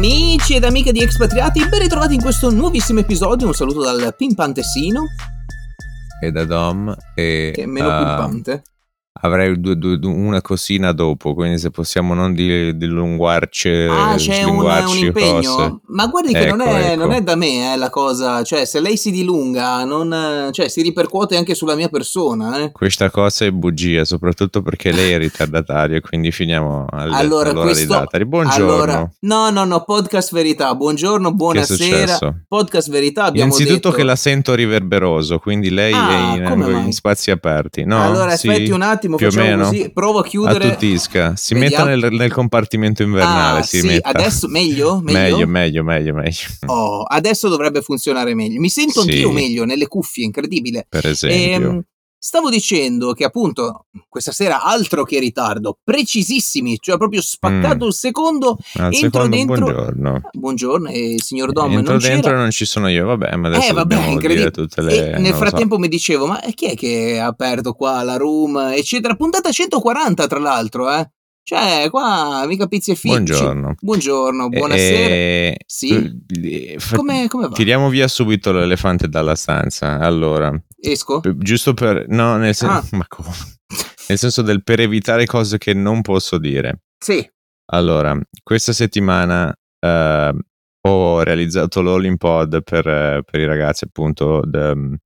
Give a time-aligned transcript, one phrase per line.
[0.00, 3.46] Amici ed amiche di Expatriati, ben ritrovati in questo nuovissimo episodio.
[3.46, 5.02] Un saluto dal pimpantessino.
[6.22, 6.96] E da Dom.
[7.14, 8.62] E, che è meno uh, pimpante.
[9.12, 13.68] Avrei due, due, una cosina dopo, quindi se possiamo non dilungarci.
[13.90, 15.54] Ah, c'è un, un, impegno.
[15.56, 15.78] Cose.
[15.88, 17.00] Ma guardi che ecco, non, è, ecco.
[17.00, 18.44] non, è, da me eh, la cosa.
[18.44, 22.62] Cioè, se lei si dilunga, non, cioè, si ripercuote anche sulla mia persona.
[22.62, 22.70] Eh.
[22.70, 27.88] Questa cosa è bugia, soprattutto perché lei è ritardatario, quindi finiamo alle, allora, all'ora questo,
[27.88, 28.24] datari.
[28.24, 28.72] Buongiorno.
[28.72, 30.72] Allora, no, no, no, podcast verità.
[30.76, 32.44] Buongiorno, buonasera.
[32.46, 33.24] Podcast verità.
[33.24, 33.90] Abbiamo Innanzitutto detto...
[33.90, 37.84] che la sento riverberoso, quindi lei ah, è in, in, spazi aperti.
[37.84, 38.02] No?
[38.02, 39.64] Allora, aspetti sì, un attimo, più o meno.
[39.64, 40.68] così provo a chiudere.
[40.68, 41.34] A tutisca.
[41.36, 43.60] Si metta nel, nel, compartimento invernale.
[43.60, 44.08] Ah, si sì, metta.
[44.08, 45.00] adesso meglio?
[45.02, 46.46] Meglio, meglio, meglio, meglio.
[46.66, 48.60] Oh, adesso dovrebbe funzionare meglio.
[48.60, 49.10] Mi sento Sì.
[49.10, 50.86] anch'io meglio nelle cuffie, incredibile.
[50.88, 51.70] Per esempio.
[51.70, 51.84] Ehm,
[52.22, 57.88] stavo dicendo che appunto questa sera altro che ritardo, precisissimi, cioè proprio spaccato Mm.
[57.88, 58.58] il secondo.
[58.74, 60.20] Al entro secondo, dentro- buongiorno.
[60.32, 62.40] Buongiorno, e il signor Dom Entro non dentro c'era.
[62.42, 64.34] non ci sono io, vabbè, ma adesso Eh, vabbè, incredibile.
[64.34, 65.06] dire tutte le...
[65.14, 65.34] E nel lo so.
[65.36, 69.14] frattempo mi dicevo, ma chi è che ha aperto qua la room, eccetera?
[69.14, 71.10] Puntata 140, tra l'altro, eh?
[71.42, 73.08] Cioè, qua mica pizzi e fici.
[73.08, 73.74] Buongiorno.
[73.80, 75.08] Buongiorno, buonasera.
[75.14, 76.20] Eh, Sì.
[76.42, 77.54] eh, fa- Come, come va?
[77.54, 79.98] Tiriamo via subito l'elefante dalla stanza.
[79.98, 81.20] Allora, Esco?
[81.38, 82.06] giusto per...
[82.08, 82.74] No, nel senso...
[82.74, 82.84] Ah.
[82.96, 83.30] Ma come?
[84.08, 86.82] Nel senso del per evitare cose che non posso dire.
[86.98, 87.28] Sì.
[87.72, 89.52] Allora, questa settimana
[89.84, 90.34] eh,
[90.88, 94.98] ho realizzato l'All Pod per, eh, per i ragazzi appunto de-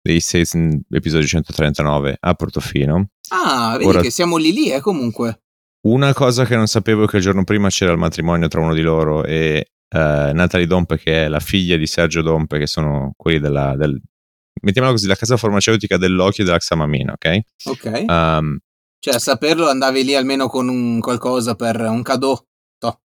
[0.00, 3.08] dei Season episodio 139 a Portofino.
[3.28, 5.41] Ah, vedi Ora- che siamo lì lì, eh, comunque.
[5.84, 8.72] Una cosa che non sapevo è che il giorno prima c'era il matrimonio tra uno
[8.74, 13.12] di loro e eh, Natalie Dompe, che è la figlia di Sergio Dompe, che sono
[13.16, 14.00] quelli della, del,
[14.62, 17.38] mettiamola così, la casa farmaceutica dell'occhio e della Xamamina, ok?
[17.64, 18.04] Ok.
[18.06, 18.58] Um,
[19.00, 22.38] Cioè, a saperlo andavi lì almeno con un qualcosa per un cadeau.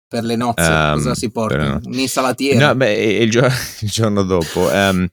[0.08, 0.62] per le nozze.
[0.72, 1.80] Ehm, Cosa si porta?
[1.84, 2.68] Un'insalatiera.
[2.68, 3.46] no, beh, il, gio-
[3.82, 4.72] il giorno dopo.
[4.72, 5.08] ehm,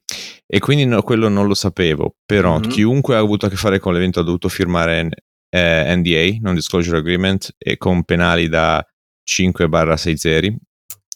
[0.47, 2.69] e quindi no, quello non lo sapevo, però Mhm.
[2.69, 5.09] chiunque ha avuto a che fare con l'evento ha dovuto firmare
[5.55, 8.85] eh, NDA, Non Disclosure Agreement, e con penali da
[9.29, 10.57] 5-6 zeri.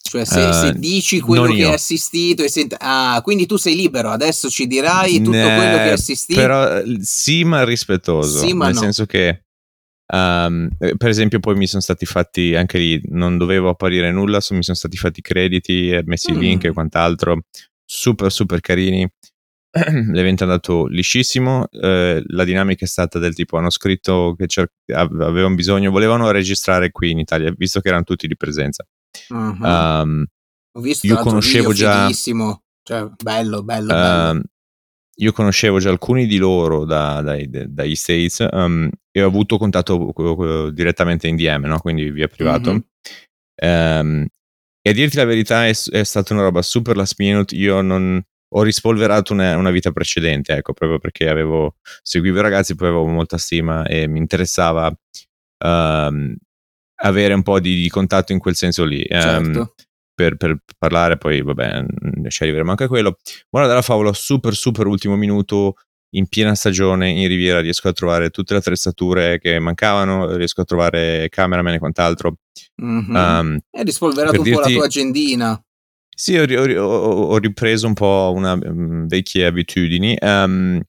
[0.06, 1.68] Cioè, se, se eh, dici quello che io.
[1.68, 2.76] hai assistito e senti...
[2.78, 4.10] Ah, quindi tu sei libero.
[4.10, 6.38] Adesso ci dirai tutto Ne- quello che hai assistito.
[6.40, 8.38] Però eh, sì, ma rispettoso.
[8.38, 8.80] Sì, ma nel no.
[8.82, 9.46] senso che,
[10.12, 14.54] um, per esempio, poi mi sono stati fatti anche lì, non dovevo apparire nulla, so-
[14.54, 16.38] mi sono stati fatti crediti, messi Mm.
[16.38, 17.40] link e quant'altro.
[17.84, 19.08] Super, super carini.
[20.12, 21.68] L'evento è andato liscissimo.
[21.70, 26.30] eh, la dinamica è stata del tipo: hanno scritto che cer- av- avevano bisogno, volevano
[26.30, 28.86] registrare qui in Italia, visto che erano tutti di presenza.
[29.28, 29.62] Mhm.
[29.62, 30.24] Um,
[30.72, 32.08] Ho visto io conoscevo già-.
[32.82, 34.30] Cioè, bello, bello, bello.
[34.30, 34.42] Ehm,
[35.18, 40.12] io conoscevo già alcuni di loro da- dai, dagli States ehm, e ho avuto contatto
[40.72, 41.78] direttamente in DM, no?
[41.80, 42.72] quindi via privato.
[42.72, 42.84] Mhm.
[43.56, 44.26] Ehm,
[44.82, 47.54] e a dirti la verità è, è stata una roba super last minute.
[47.56, 52.74] Io non ho rispolverato una, una vita precedente, ecco, proprio perché avevo, seguivo i ragazzi,
[52.74, 54.92] poi avevo molta stima e mi interessava
[55.58, 56.36] ehm,
[57.02, 59.02] avere un po' di, di contatto in quel senso lì.
[59.02, 59.74] Ehm, certo.
[60.14, 63.18] per, per parlare, poi vabbè, mm, ci arriveremo anche a quello.
[63.48, 65.74] Buona della favola, super super ultimo minuto,
[66.10, 70.64] in piena stagione in Riviera riesco a trovare tutte le attrezzature che mancavano, riesco a
[70.64, 72.36] trovare cameraman e quant'altro.
[72.76, 73.14] Mhm.
[73.14, 75.65] Um, Hai rispolverato per un po' la dirti- tua agendina.
[76.18, 76.44] Sì, ho,
[76.82, 80.80] ho ho- ripreso un po' una mm, vecchie abitudini, um,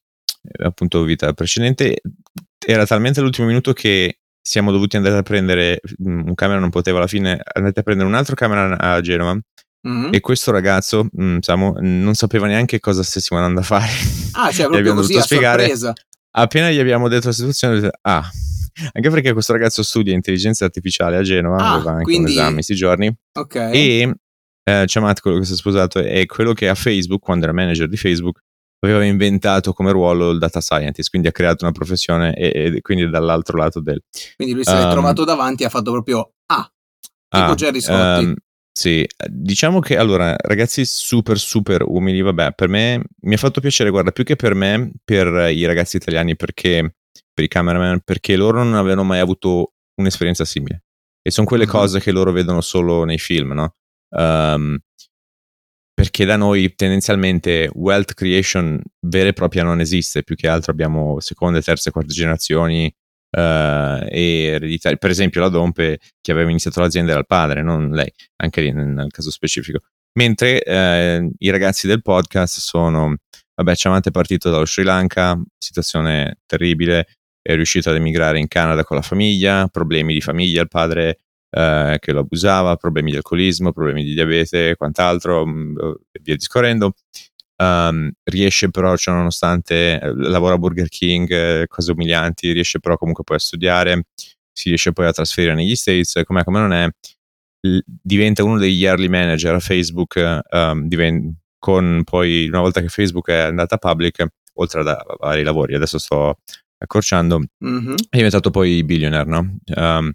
[0.64, 2.02] appunto vita precedente.
[2.66, 7.00] Era talmente l'ultimo minuto che siamo dovuti andare a prendere mm, un camera, non poteva
[7.00, 9.38] alla fine, andate a prendere un altro camera a Genova
[9.84, 10.10] Mhm.
[10.12, 13.86] e questo ragazzo mm, Samu, non sapeva neanche cosa stessimo andando a fare.
[14.34, 15.60] Ah, cioè proprio abbiamo così dovuto a spiegare.
[15.64, 15.94] sorpresa.
[16.32, 18.30] Appena gli abbiamo detto la situazione, detto, ah,
[18.94, 22.54] anche perché questo ragazzo studia intelligenza artificiale a Genova, Ah, aveva anche quindi- un esame
[22.56, 23.56] questi giorni, Ok.
[23.56, 24.14] e
[24.68, 27.88] eh, Chamat, quello che si è sposato, è quello che a Facebook, quando era manager
[27.88, 28.40] di Facebook,
[28.80, 33.10] aveva inventato come ruolo il data scientist, quindi ha creato una professione e, e quindi
[33.10, 34.02] dall'altro lato del...
[34.36, 36.70] Quindi lui l'è um, trovato davanti e ha fatto proprio ah,
[37.30, 38.24] tipo Ah, Gerry Scotti.
[38.24, 38.36] ehm,
[38.78, 43.90] sì, diciamo che allora, ragazzi super super umili, vabbè, per me mi ha fatto piacere,
[43.90, 46.96] guarda, più che per me, per i ragazzi italiani, perché
[47.34, 50.84] per i cameraman, perché loro non avevano mai avuto un'esperienza simile.
[51.24, 51.70] E sono quelle Mhm.
[51.72, 53.74] cose che loro vedono solo nei film, no?
[54.10, 54.80] Ehm,
[55.94, 61.20] perché da noi tendenzialmente wealth creation vera e propria non esiste, più che altro abbiamo
[61.20, 62.86] seconde, terze, quarte generazioni
[63.32, 65.00] eh, e ereditari.
[65.00, 68.72] Per esempio la Dompe che aveva iniziato l'azienda era il padre, non lei, anche lì
[68.72, 69.80] nel, nel caso specifico.
[70.20, 73.16] Mentre eh, i ragazzi del podcast sono,
[73.56, 77.08] vabbè, Ciamante è partito dallo Sri Lanka, situazione terribile,
[77.42, 81.98] è riuscito ad emigrare in Canada con la famiglia, problemi di famiglia, il padre eh,
[82.00, 86.94] che lo abusava, problemi di alcolismo, problemi di diabete e quant'altro, mh, e via discorrendo.
[87.60, 92.98] Um, riesce però, cioè, nonostante eh, lavora a Burger King, eh, cose umilianti, riesce però
[92.98, 94.06] comunque poi a studiare,
[94.52, 96.88] si riesce poi a trasferire negli States, come, come non è,
[97.62, 102.90] l- diventa uno degli early manager a Facebook, um, diven- con poi una volta che
[102.90, 106.38] Facebook è andata public, oltre a vari lavori, adesso sto
[106.78, 107.96] accorciando, mm-hmm.
[108.10, 109.58] è diventato poi billionaire, no?
[109.76, 110.12] Um,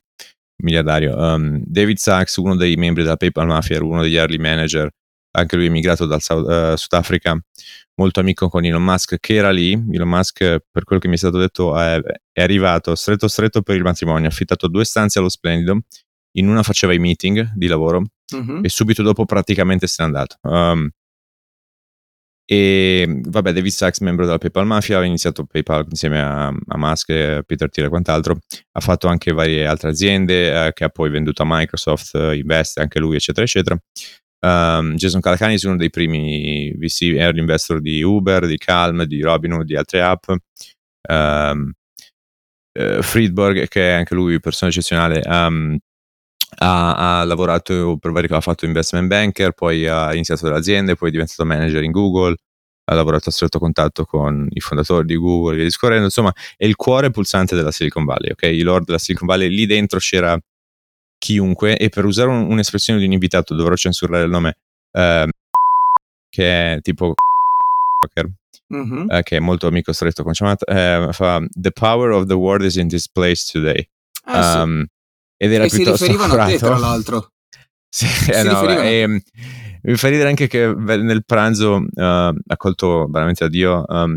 [0.63, 1.17] miliardario.
[1.17, 4.91] Um, David Sachs, uno dei membri della PayPal Mafia, uno degli early manager,
[5.33, 7.39] anche lui emigrato dal uh, Sudafrica,
[7.95, 9.73] molto amico con Elon Musk, che era lì.
[9.73, 12.01] Elon Musk, per quello che mi è stato detto, è,
[12.33, 15.81] è arrivato stretto stretto per il matrimonio, ha affittato due stanze allo Splendido,
[16.37, 18.05] in una faceva i meeting di lavoro
[18.35, 18.65] mm-hmm.
[18.65, 20.37] e subito dopo praticamente se n'è andato.
[20.43, 20.89] Um,
[22.53, 27.07] e vabbè, David Sachs, membro della PayPal Mafia, ha iniziato PayPal insieme a, a Musk,
[27.47, 28.41] Peter Thiel e quant'altro.
[28.73, 32.83] Ha fatto anche varie altre aziende eh, che ha poi venduto a Microsoft, eh, investe
[32.83, 33.79] anche lui, eccetera, eccetera.
[34.45, 39.23] Um, Jason Calacanis è uno dei primi VC early investor di Uber, di Calm, di
[39.23, 40.25] Robinhood, di altre app.
[41.09, 41.73] Um,
[42.79, 45.79] uh, Friedberg, che è anche lui persona eccezionale, um,
[46.59, 51.09] ha, ha, lavorato per vari ha fatto investment banker, poi ha iniziato delle aziende, poi
[51.09, 52.37] è diventato manager in Google,
[52.85, 56.67] ha lavorato a stretto contatto con i fondatori di Google e via discorrendo, insomma è
[56.67, 58.43] il cuore pulsante della Silicon Valley, ok?
[58.43, 60.39] I lord della Silicon Valley, lì dentro c'era
[61.19, 64.57] chiunque e per usare un, un'espressione di un invitato dovrò censurare il nome,
[64.93, 65.29] eh,
[66.29, 67.15] che è tipo
[68.75, 69.11] mm-hmm.
[69.11, 72.65] eh, che è molto amico stretto con Chamat, eh, fa The power of the world
[72.65, 73.87] is in this place today.
[74.25, 75.01] Ah, um, sì
[75.43, 76.51] ed era e piuttosto si riferivano accurato.
[76.51, 77.33] a te, tra l'altro.
[77.91, 79.21] sì, eh, no, e, ehm,
[79.83, 84.17] mi fa ridere anche che nel pranzo, uh, accolto veramente a Dio, um,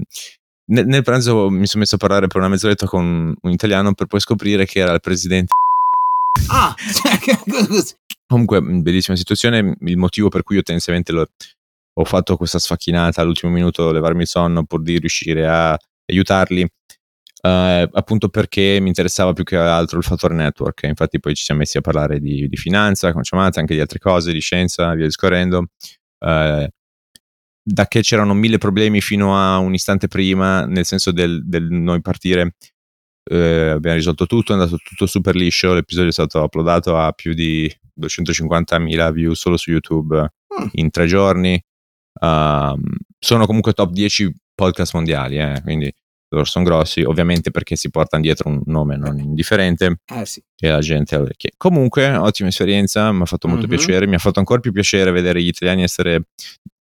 [0.68, 4.06] nel, nel, pranzo mi sono messo a parlare per una mezz'oretta con un italiano per
[4.06, 5.52] poi scoprire che era il presidente.
[6.50, 6.76] Ah,
[8.28, 9.78] comunque, bellissima situazione.
[9.80, 11.28] Il motivo per cui io tendenzialmente lo,
[11.94, 15.76] ho fatto questa sfacchinata all'ultimo minuto, levarmi il sonno pur di riuscire a
[16.06, 16.68] aiutarli,
[17.46, 20.82] Uh, appunto perché mi interessava più che altro il fattore network.
[20.84, 24.00] Infatti, poi ci siamo messi a parlare di, di finanza, con chiamate, anche di altre
[24.00, 25.68] cose, di scienza, via discorrendo.
[26.26, 26.68] Uh,
[27.62, 32.02] da che c'erano mille problemi fino a un istante prima, nel senso del, del noi
[32.02, 32.56] partire,
[33.30, 35.76] uh, abbiamo risolto tutto, è andato tutto super liscio.
[35.76, 37.72] L'episodio è stato uploadato a più di
[38.02, 40.68] 250.000 view solo su YouTube mm.
[40.72, 41.64] in tre giorni.
[42.20, 42.80] Uh,
[43.20, 45.94] sono comunque top 10 podcast mondiali, eh, quindi
[46.36, 50.42] loro sono grossi, ovviamente perché si portano dietro un nome non indifferente eh sì.
[50.58, 53.76] e la gente che comunque ottima esperienza, mi ha fatto molto mm-hmm.
[53.76, 56.28] piacere, mi ha fatto ancora più piacere vedere gli italiani essere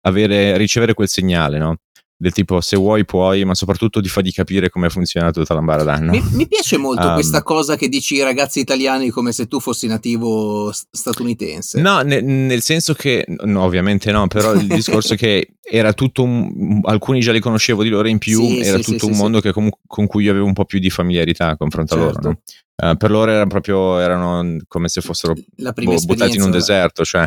[0.03, 1.77] avere, ricevere quel segnale, no?
[2.21, 6.05] Del tipo se vuoi puoi, ma soprattutto ti fa di capire come funziona tutta l'ambaradan.
[6.11, 9.59] Mi, mi piace molto um, questa cosa che dici ai ragazzi italiani come se tu
[9.59, 11.81] fossi nativo statunitense.
[11.81, 16.23] No, ne, nel senso che, no, ovviamente no, però il discorso è che era tutto
[16.23, 19.17] un, alcuni già li conoscevo di loro in più, sì, era sì, tutto sì, un
[19.17, 22.07] mondo che com- con cui io avevo un po' più di familiarità confronto certo.
[22.07, 22.29] a loro.
[22.29, 22.41] No?
[22.81, 25.73] Uh, per loro erano proprio erano come se fossero boh,
[26.07, 27.27] buttati in un deserto, cioè,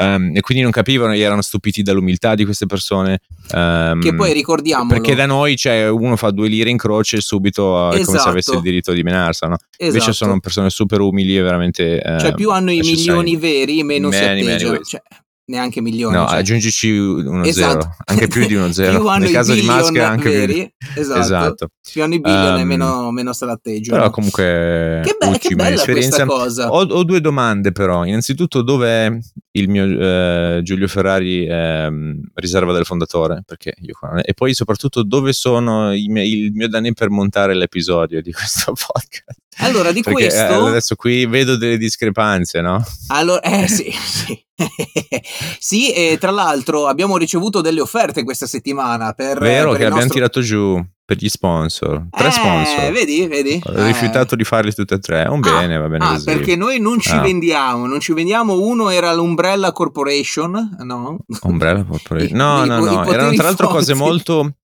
[0.00, 3.20] um, e quindi non capivano, erano stupiti dall'umiltà di queste persone.
[3.52, 7.20] Um, che poi ricordiamo perché da noi cioè, uno fa due lire in croce e
[7.20, 8.00] subito esatto.
[8.00, 8.70] è come se avesse il esatto.
[8.70, 9.50] diritto di menarsela.
[9.50, 9.56] No?
[9.58, 9.84] Esatto.
[9.84, 12.00] Invece sono persone super umili e veramente.
[12.02, 14.80] Uh, cioè, più hanno i milioni veri, meno many, si atteggiano.
[14.80, 15.02] Cioè,
[15.46, 16.16] neanche milioni.
[16.16, 16.38] No, cioè.
[16.38, 17.80] aggiungici uno esatto.
[17.80, 19.16] zero, anche più di uno zero.
[19.16, 20.92] Nel caso di maschera anche veri, più.
[21.02, 21.20] Esatto.
[21.20, 21.68] esatto.
[21.90, 23.98] Più hanno i billion um, e meno, meno se l'atteggiano.
[23.98, 26.24] Però comunque che, be- che bella esperienza.
[26.24, 26.70] cosa.
[26.70, 28.04] Ho, ho, due domande però.
[28.04, 29.10] Innanzitutto dov'è
[29.52, 33.42] il mio eh, Giulio Ferrari eh, riserva del fondatore?
[33.44, 38.32] Perché io E poi soprattutto dove sono miei, il mio danè per montare l'episodio di
[38.32, 39.42] questo podcast?
[39.58, 40.66] Allora, di Perché, questo...
[40.66, 42.84] Eh, adesso qui vedo delle discrepanze, no?
[43.08, 44.42] Allora, eh sì, sì.
[45.58, 49.38] sì, e tra l'altro abbiamo ricevuto delle offerte questa settimana per...
[49.38, 50.14] Vero per che abbiamo nostro...
[50.14, 52.90] tirato giù per gli sponsor, tre eh, sponsor.
[52.90, 53.60] Vedi, vedi.
[53.62, 54.36] Ho rifiutato eh.
[54.38, 55.26] di farli tutti e tre.
[55.28, 56.24] Un bene, ah, va bene ah, così.
[56.24, 57.20] perché noi non ci ah.
[57.20, 58.58] vendiamo, non ci vendiamo.
[58.58, 61.18] Uno era l'Umbrella Corporation, no?
[61.42, 62.36] Umbrella Corporation.
[62.36, 64.54] No, I, no, no, erano tra l'altro cose molto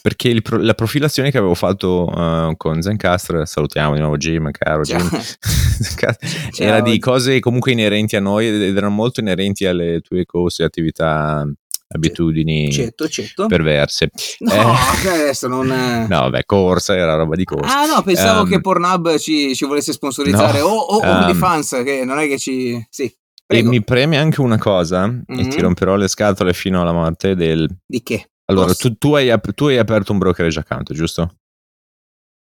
[0.00, 4.82] perché il, la profilazione che avevo fatto uh, con Zencastro, salutiamo di nuovo Jim, caro
[4.82, 5.06] Jim.
[6.56, 11.44] era di cose comunque inerenti a noi ed erano molto inerenti alle tue cose, attività
[11.92, 13.46] abitudini certo, certo.
[13.46, 14.10] perverse.
[14.40, 15.70] No, eh, adesso non...
[15.70, 16.06] È...
[16.08, 17.80] No, vabbè, corsa era roba di corsa.
[17.80, 21.82] Ah no, pensavo um, che Pornhub ci, ci volesse sponsorizzare no, o, o um, OnlyFans,
[21.84, 22.84] che non è che ci...
[22.88, 23.12] Sì.
[23.44, 23.66] Prego.
[23.66, 25.38] E mi preme anche una cosa, mm-hmm.
[25.38, 27.68] e ti romperò le scatole fino alla morte del...
[27.84, 28.30] Di che?
[28.44, 31.38] Allora, tu, tu, hai, tu, hai, aperto un brokerage account, giusto?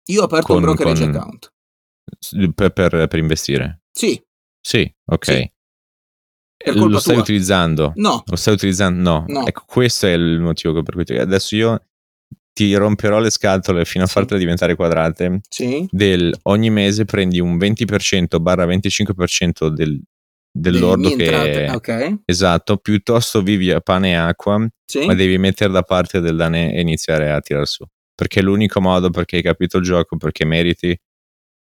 [0.10, 1.54] Io ho aperto con, un brokerage con, account.
[2.56, 3.82] Per, per, per investire?
[3.92, 4.22] Sì.
[4.60, 5.26] Sì, ok.
[5.26, 5.52] Sì.
[6.66, 7.24] Lo stai tua.
[7.24, 7.92] utilizzando?
[7.96, 9.02] No, Lo stai utilizzando?
[9.02, 9.26] No.
[9.28, 9.48] No.
[9.48, 11.84] Ecco, questo è il motivo per cui ti- adesso io
[12.54, 14.14] ti romperò le scatole fino a Sì.
[14.14, 15.40] fartele diventare quadrate.
[15.50, 15.88] sì.
[15.90, 20.02] Del ogni mese prendi un 20% barra 25% del,
[20.52, 25.06] dell'ordo che entrate, Ok, esatto, piuttosto vivi a pane e acqua, sì.
[25.06, 27.86] ma devi mettere da parte del danè e iniziare a tirar su.
[28.14, 31.00] Perché è l'unico modo perché hai capito il gioco, perché meriti.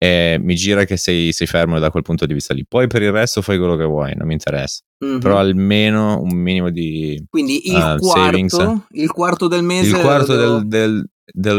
[0.04, 2.64] E mi gira che sei, sei fermo da quel punto di vista lì.
[2.68, 4.80] Poi per il resto fai quello che vuoi, non mi interessa.
[5.04, 5.18] Mhm.
[5.20, 8.54] Però almeno un minimo di Quindi il savings.
[8.54, 11.08] quarto, il quarto del mese il quarto devo- del, del,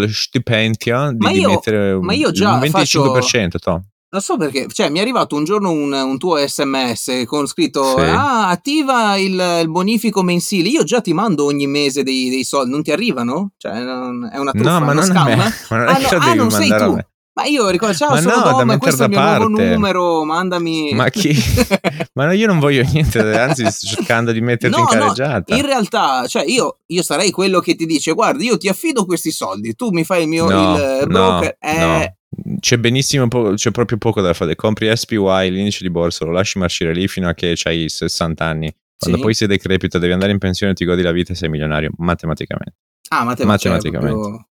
[0.02, 3.58] del stipendio Ma devi io- mettere un, ma io già un 25%.
[3.60, 3.84] to.
[4.08, 7.98] Non so perché, cioè mi è arrivato un giorno un, un tuo sms con scritto
[7.98, 8.04] Sì.
[8.06, 12.72] ah attiva il, il bonifico mensile, io già ti mando ogni mese dei, dei soldi,
[12.72, 13.52] non ti arrivano?
[13.58, 15.25] Cioè non- è una truffa, No, ma non a scam?
[15.25, 15.34] me.
[15.34, 15.38] eh?
[15.70, 16.98] Ma non è Ah, che no, ah, non sei a tu.
[17.38, 19.54] Ma io ricordo, ciao, Ma sono no, da Dom, questo è il da mio nuovo
[19.54, 19.70] parte.
[19.74, 20.94] numero, mandami...
[20.94, 21.36] Ma chi?
[22.15, 25.44] Ma no, io non voglio niente, anzi sto cercando di metterti in No, no.
[25.48, 29.32] In realtà, cioè io, io sarei quello che ti dice, guarda, io ti affido questi
[29.32, 31.58] soldi, tu mi fai il mio No, il no, broker.
[31.60, 32.58] eh, no.
[32.60, 34.56] C'è benissimo, c'è proprio poco da fare.
[34.56, 38.74] Compri SPY, l'indice di borsa, lo lasci marcire lì fino a che hai 60 anni.
[38.98, 39.24] Quando Sì.
[39.24, 42.75] poi sei decrepito, devi andare in pensione, ti godi la vita e sei milionario, matematicamente.
[43.10, 44.20] Ah, matematica, Matematicamente.
[44.20, 44.48] proprio-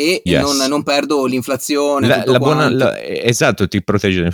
[0.00, 0.42] E, Yes.
[0.42, 2.06] non, non perdo l'inflazione.
[2.06, 4.30] La, la buona, la- esatto, ti protegge.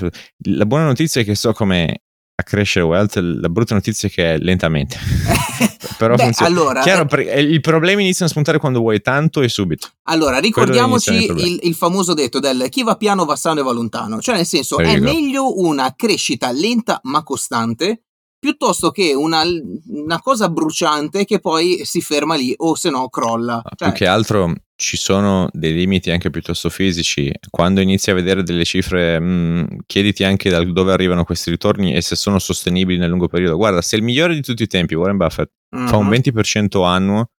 [0.50, 2.02] La buona notizia è che so come
[2.36, 4.98] accrescere wealth, la brutta notizia è che è lentamente.
[5.96, 6.50] Però Beh, funziona.
[6.50, 9.88] allora, Chiaro, eh, eh, i problemi iniziano a spuntare quando vuoi tanto e subito.
[10.08, 14.20] allora, ricordiamoci il il, famoso detto del chi va piano va sano e va lontano.
[14.20, 18.02] Cioè, nel senso, There è meglio una crescita lenta ma costante
[18.38, 19.42] piuttosto che una,
[19.86, 23.62] una cosa bruciante che poi si ferma lì o se no crolla.
[23.64, 27.32] Ma Cioè, Più che altro ci sono dei limiti anche piuttosto fisici.
[27.50, 32.00] Quando inizi a vedere delle cifre, mm, chiediti anche da dove arrivano questi ritorni e
[32.00, 33.56] se sono sostenibili nel lungo periodo.
[33.56, 36.10] Guarda, se il migliore di tutti i tempi, Warren Buffett, fa un mhm.
[36.12, 37.30] 20% annuo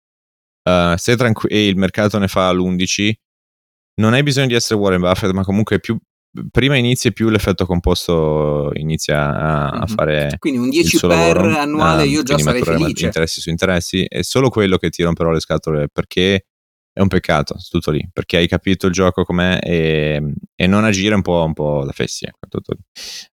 [0.67, 3.13] eh, se tranqu- e il mercato ne fa l'11%,
[4.01, 5.97] non hai bisogno di essere Warren Buffett, ma comunque più,
[6.51, 9.87] prima inizi e più l'effetto composto inizia a, a Mhm.
[9.87, 11.57] fare Quindi un il 10 suo per lavoro.
[11.57, 13.05] annuale ehm, io già sarei felice.
[13.05, 16.45] interessi su interessi, è solo quello che ti romperò le scatole perché
[16.95, 21.13] è un peccato, tutto lì, perché hai capito il gioco com'è e, e non agire
[21.13, 22.23] un po', un po' da fessi.
[22.23, 22.79] ecco, tutto lì.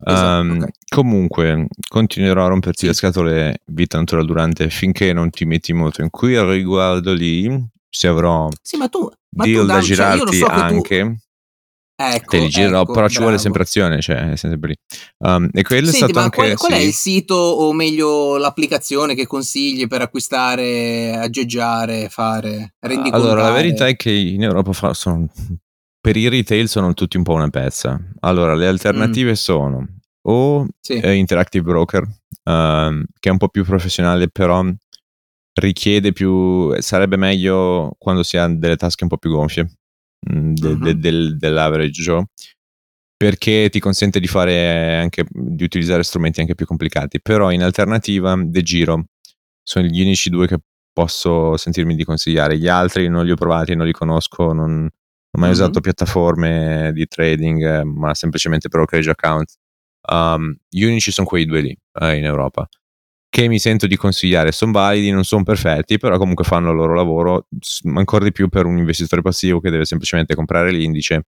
[0.05, 0.69] Esatto, Ehm, ok.
[0.89, 6.11] Comunque, continuerò a romperti le scatole vita natural durante finché non ti metti molto in
[6.11, 7.49] qui al riguardo lì,
[7.89, 10.67] se avrò Sì, ma tu, ma tu deal da cioè, io lo girarti so che
[10.67, 11.17] tu...
[11.99, 13.41] Ecco, te li girerò, ecco, però ci vuole bravo.
[13.41, 14.75] sempre azione, cioè è sempre lì.
[15.17, 16.37] Um, e quello Senti, è stato anche...
[16.37, 16.85] qual, qual è sì.
[16.85, 23.23] il sito o meglio l'applicazione che consigli per acquistare, aggeggiare, fare, rendicontare?
[23.23, 25.27] Allora, la verità è che in Europa fa- sono,
[25.99, 27.99] per i retail sono tutti un po' una pezza.
[28.19, 29.87] Allora, le alternative sono
[30.27, 30.67] o Mm.
[30.79, 30.93] Sì.
[30.99, 32.03] eh, Interactive Broker,
[32.43, 34.63] ehm, che è un po' più professionale, però
[35.59, 39.67] richiede più, sarebbe meglio quando si ha delle tasche un po' più gonfie mm,
[40.19, 40.83] de- Mhm.
[40.83, 42.25] de- del- dell'average Joe,
[43.15, 47.19] perché ti consente di fare anche, di utilizzare strumenti anche più complicati.
[47.21, 49.05] Però in alternativa, De Giro
[49.63, 50.57] sono gli unici due che
[50.93, 52.57] posso sentirmi di consigliare.
[52.57, 54.89] Gli altri non li ho provati, non li conosco, non, non
[55.31, 55.55] ho mai Mhm.
[55.55, 59.53] usato piattaforme di trading, eh, ma semplicemente brokerage account.
[60.09, 62.65] Um, gli unici sono quei due lì eh, in Europa
[63.29, 64.51] che mi sento di consigliare.
[64.51, 67.47] Sono validi, non sono perfetti, però comunque fanno il loro lavoro,
[67.95, 71.23] ancora di più per un investitore passivo che deve semplicemente comprare l'indice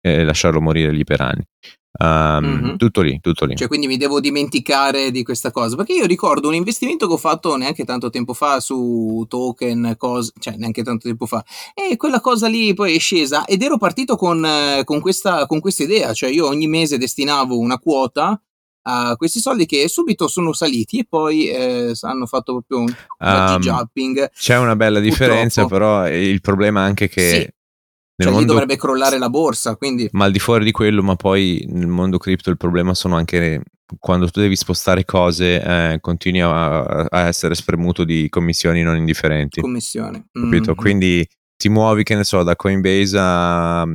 [0.00, 1.42] e lasciarlo morire lì per anni.
[1.98, 2.76] Um, Mhm.
[2.78, 3.54] Tutto lì, tutto lì.
[3.54, 5.76] Cioè, quindi mi devo dimenticare di questa cosa.
[5.76, 10.32] Perché io ricordo un investimento che ho fatto neanche tanto tempo fa su token, cose,
[10.40, 11.44] cioè neanche tanto tempo fa.
[11.74, 14.44] E quella cosa lì poi è scesa ed ero partito con,
[14.84, 16.14] con questa, con questa idea.
[16.14, 18.40] Cioè, io ogni mese destinavo una quota
[18.82, 23.60] a questi soldi che subito sono saliti e poi eh, hanno fatto proprio un Um,
[23.60, 24.30] jumping.
[24.32, 25.84] C'è una bella differenza, Purtroppo.
[25.84, 27.36] però eh, il problema è anche che Sì.
[27.36, 27.52] nel
[28.16, 30.08] Cioè, mondo dovrebbe crollare la borsa, quindi...
[30.12, 33.62] ma al di fuori di quello, ma poi nel mondo cripto il problema sono anche
[33.98, 39.60] quando tu devi spostare cose, eh, continui a, a essere spremuto di commissioni non indifferenti.
[39.60, 40.26] Commissione.
[40.32, 40.70] capito?
[40.72, 40.76] Mhm.
[40.76, 43.86] Quindi ti muovi, che ne so, da Coinbase a, a,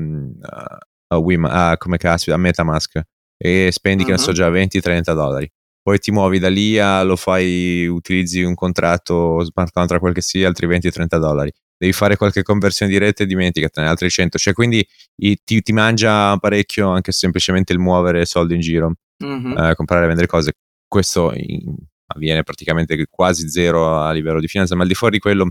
[1.07, 3.01] a, Wima- a- come caspita, a Metamask
[3.37, 5.49] e spendi, che ne so, già 20-30 dollari.
[5.81, 10.21] Poi ti muovi da lì a lo fai, utilizzi un contratto smart contract, quel che
[10.21, 11.51] sia, altri 20-30 dollari.
[11.77, 14.37] Devi fare qualche conversione di rete e dimenticatene, altri 100.
[14.37, 14.85] Cioè, quindi
[15.21, 19.55] i- ti, ti mangia parecchio anche semplicemente il muovere soldi in giro, Mhm.
[19.57, 20.53] eh, comprare e vendere cose.
[20.87, 21.75] Questo in-
[22.07, 25.49] avviene praticamente quasi zero a livello di finanza, ma al di fuori di quello,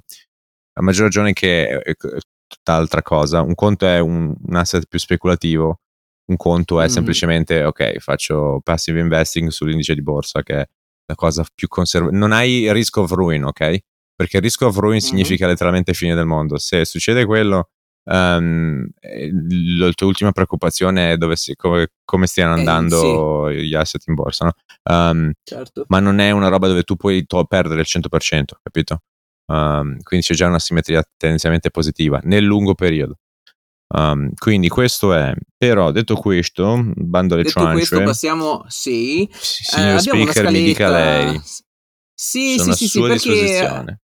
[0.75, 1.95] a maggior ragione che è, è
[2.47, 3.41] tutt'altra cosa.
[3.43, 5.81] Un conto è un, un asset più speculativo,
[6.27, 6.93] un conto è mm-hmm.
[6.93, 10.69] semplicemente, ok, faccio passive investing sull'indice di borsa, che è
[11.07, 12.19] la cosa più conservativa.
[12.19, 13.79] Non hai risk of ruin, ok?
[14.15, 15.01] Perché risk of ruin mm-hmm.
[15.01, 16.59] significa letteralmente fine del mondo.
[16.59, 17.71] Se succede quello,
[18.07, 18.87] um,
[19.79, 23.67] la tua ultima preoccupazione è dove si, come, come, stiano andando eh, sì.
[23.67, 24.53] gli asset in borsa, no?
[24.93, 25.85] Um, certo.
[25.89, 29.03] Ma non è una roba dove tu puoi to- perdere il 100%, capito?
[29.47, 33.19] Um, quindi c'è già una simmetria tendenzialmente positiva nel lungo periodo.
[33.97, 37.73] Um, quindi questo è, però detto questo, bando alle detto ciance.
[37.73, 41.41] questo passiamo, sì, signor eh, speaker mi dica lei.
[42.13, 44.01] Sì, Sono sì, sì, sì, perché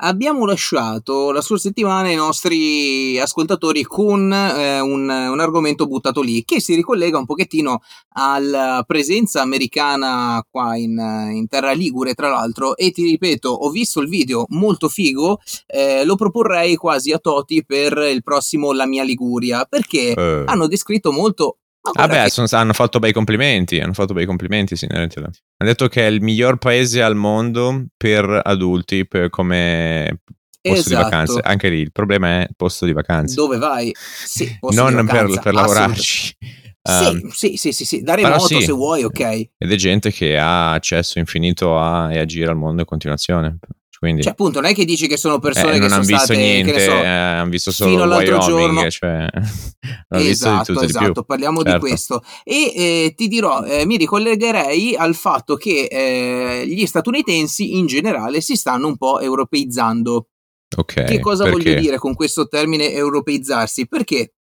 [0.00, 6.44] abbiamo lasciato la scorsa settimana i nostri ascoltatori con eh, un, un, argomento buttato lì
[6.44, 7.82] che si ricollega un pochettino
[8.14, 10.98] alla presenza americana qua in,
[11.32, 16.04] in terra ligure tra l'altro e ti ripeto ho visto il video molto figo eh,
[16.04, 20.42] lo proporrei quasi a Toti per il prossimo La mia Liguria perché eh.
[20.46, 22.56] hanno descritto molto Vabbè, che...
[22.56, 25.08] hanno fatto bei complimenti, hanno fatto bei complimenti, sì, hanno
[25.56, 30.20] detto che è il miglior paese al mondo per adulti, per come
[30.60, 30.88] posto esatto.
[30.88, 31.40] di vacanze.
[31.42, 33.34] Anche lì il problema è il posto di vacanze.
[33.34, 33.94] Dove vai?
[34.24, 36.36] Sì, non per, per lavorarci.
[36.82, 38.62] Um, sì, sì, sì, sì, da remoto sì.
[38.62, 39.20] se vuoi, ok.
[39.58, 43.58] Ed è gente che ha accesso infinito a, e a girare al mondo in continuazione.
[44.00, 46.40] Quindi, cioè, appunto, non è che dici che sono persone eh, che sono visto state,
[46.40, 48.90] niente, so, eh, hanno visto solo fino all'altro Wyoming, giorno.
[48.90, 49.28] Cioè,
[50.08, 51.72] esatto, di esatto, di parliamo certo.
[51.74, 52.22] di questo.
[52.42, 58.40] E eh, ti dirò, eh, mi ricollegherei al fatto che eh, gli statunitensi in generale
[58.40, 60.28] si stanno un po' europeizzando.
[60.74, 61.58] Okay, che cosa perché?
[61.58, 63.86] voglio dire con questo termine europeizzarsi?
[63.86, 64.32] Perché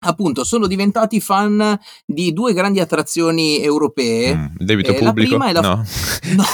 [0.00, 4.34] appunto sono diventati fan di due grandi attrazioni europee.
[4.34, 5.36] Mm, debito eh, pubblico?
[5.36, 5.60] La la...
[5.60, 5.84] No.
[6.36, 6.44] no.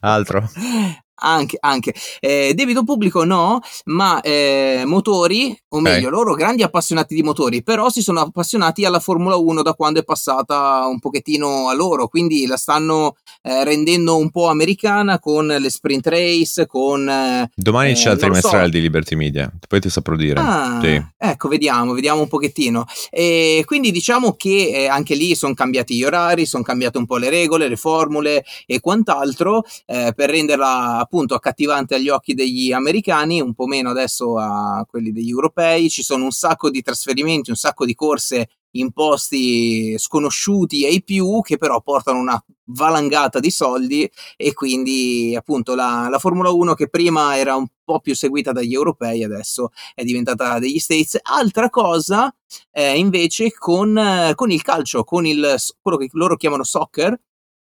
[0.00, 0.48] Altro.
[1.18, 1.94] Anche, anche.
[2.20, 7.88] Eh, debito pubblico no, ma eh, motori, o meglio, loro grandi appassionati di motori, però
[7.88, 12.46] si sono appassionati alla Formula 1 da quando è passata un pochettino a loro, quindi
[12.46, 17.08] la stanno eh, rendendo un po' americana con le sprint race, con...
[17.08, 18.70] Eh, Domani c'è il trimestrale so.
[18.70, 20.40] di Liberty Media, poi ti saprò dire.
[20.40, 21.02] Ah, sì.
[21.16, 22.84] Ecco, vediamo, vediamo un pochettino.
[23.10, 27.16] E quindi diciamo che eh, anche lì sono cambiati gli orari, sono cambiate un po'
[27.16, 33.40] le regole, le formule e quant'altro eh, per renderla appunto accattivante agli occhi degli americani,
[33.40, 35.88] un po' meno adesso a quelli degli europei.
[35.88, 41.40] Ci sono un sacco di trasferimenti, un sacco di corse in posti sconosciuti ai più
[41.40, 46.88] che però portano una valangata di soldi e quindi appunto la, la, Formula 1 che
[46.88, 51.18] prima era un po' più seguita dagli europei adesso è diventata degli States.
[51.22, 52.34] Altra cosa
[52.72, 57.18] eh, invece con, con il calcio, con il, quello che loro chiamano soccer,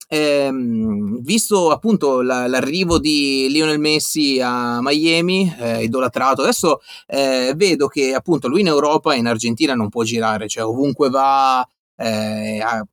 [0.10, 7.88] ehm, visto appunto la, l'arrivo di Lionel Messi a Miami, eh, idolatrato, adesso eh, vedo
[7.88, 12.60] che appunto lui in Europa e in Argentina non può girare, cioè ovunque va, eh,
[12.60, 12.86] ha,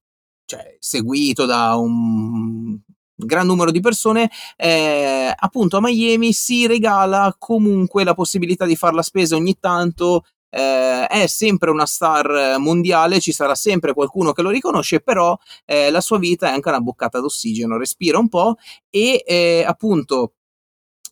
[0.45, 2.79] cioè, seguito da un
[3.19, 8.95] gran numero di persone, eh, appunto a Miami si regala comunque la possibilità di fare
[8.95, 14.43] la spesa ogni tanto eh, è sempre una star mondiale, ci sarà sempre qualcuno che
[14.43, 18.57] lo riconosce, però eh, la sua vita è anche una boccata d'ossigeno, respira un po'
[18.91, 20.33] e eh, appunto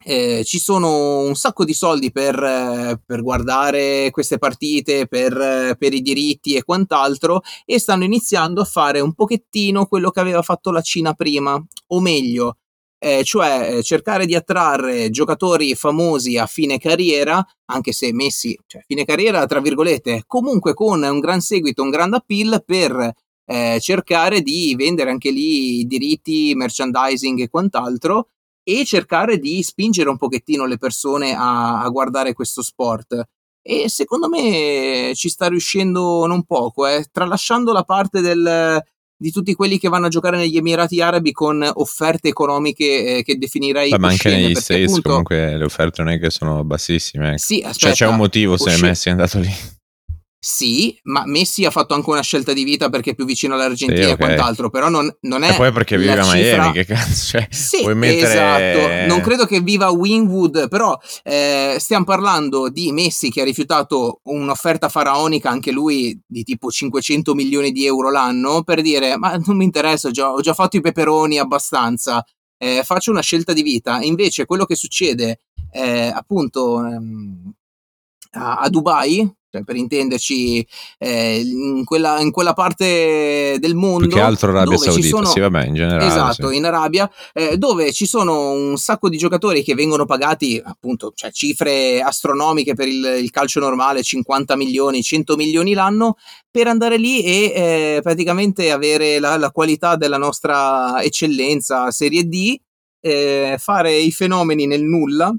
[0.07, 5.95] eh, ci sono un sacco di soldi per, eh, per guardare queste partite, per, per,
[5.95, 10.71] i diritti e quant'altro, e stanno iniziando a fare un pochettino quello che aveva fatto
[10.71, 12.59] la Cina prima, o meglio,
[13.05, 18.83] eh, cioè eh, cercare di attrarre giocatori famosi a fine carriera, anche se messi, cioè
[18.87, 23.13] fine carriera tra virgolette, comunque con un gran seguito, un gran appeal per
[23.45, 28.29] eh, cercare di vendere anche lì diritti, merchandising e quant'altro
[28.63, 33.23] e cercare di spingere un pochettino le persone a, a guardare questo sport.
[33.61, 38.83] E secondo me ci sta riuscendo non poco, eh, tralasciando la parte del,
[39.17, 43.37] di tutti quelli che vanno a giocare negli Emirati Arabi con offerte economiche eh, che
[43.37, 45.09] definirei Beh, ma anche negli States appunto...
[45.09, 47.39] comunque le offerte non è che sono bassissime ecco.
[47.39, 49.51] sì, aspetta, cioè c'è un motivo se Messi è andato lì
[50.47, 54.09] sì, ma Messi ha fatto anche una scelta di vita perché è più vicino all'Argentina
[54.09, 54.13] sì, okay.
[54.13, 55.53] e quant'altro, però non, non è...
[55.53, 58.29] E poi perché vive a Miami, che cazzo, cioè, sì, puoi mettere...
[58.29, 63.45] esatto, non credo che viva a Wingwood, però eh, stiamo parlando di Messi che ha
[63.45, 69.41] rifiutato un'offerta faraonica, anche lui, di tipo 500 milioni di euro l'anno, per dire, ma
[69.47, 72.23] non mi interessa, ho già, ho già fatto i peperoni abbastanza,
[72.59, 74.03] eh, faccio una scelta di vita.
[74.03, 75.41] Invece quello che succede,
[75.73, 77.51] eh, appunto, ehm,
[78.33, 80.67] a, a Dubai cioè, per intenderci,
[80.99, 84.07] eh, in, quella, in, quella, parte del mondo.
[84.09, 86.07] Più che altro Arabia Saudita, sono, sì, vabbè, in generale.
[86.07, 86.57] Esatto, sì.
[86.57, 91.31] in Arabia, eh, dove ci sono un sacco di giocatori che vengono pagati, appunto, cioè
[91.31, 96.17] cifre astronomiche per il, il calcio normale, 50 milioni, 100 milioni l'anno,
[96.51, 102.57] per andare lì e eh, praticamente avere la, la, qualità della nostra eccellenza Serie D,
[103.01, 105.35] eh, fare i fenomeni nel nulla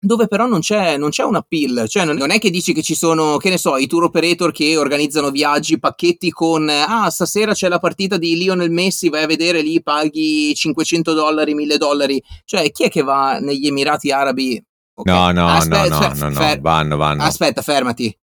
[0.00, 2.94] dove però non c'è, non c'è un appeal, cioè non, è che dici che ci
[2.94, 7.68] sono, che ne so, i tour operator che organizzano viaggi, pacchetti con, ah, stasera c'è
[7.68, 12.70] la partita di Lionel Messi, vai a vedere lì, paghi 500 dollari, 1000 dollari, cioè
[12.70, 14.62] chi è che va negli Emirati Arabi?
[14.94, 15.14] Okay.
[15.14, 17.22] No, no, Aspetta, no, no, no, no, fer- vanno, vanno.
[17.22, 18.16] Aspetta, fermati.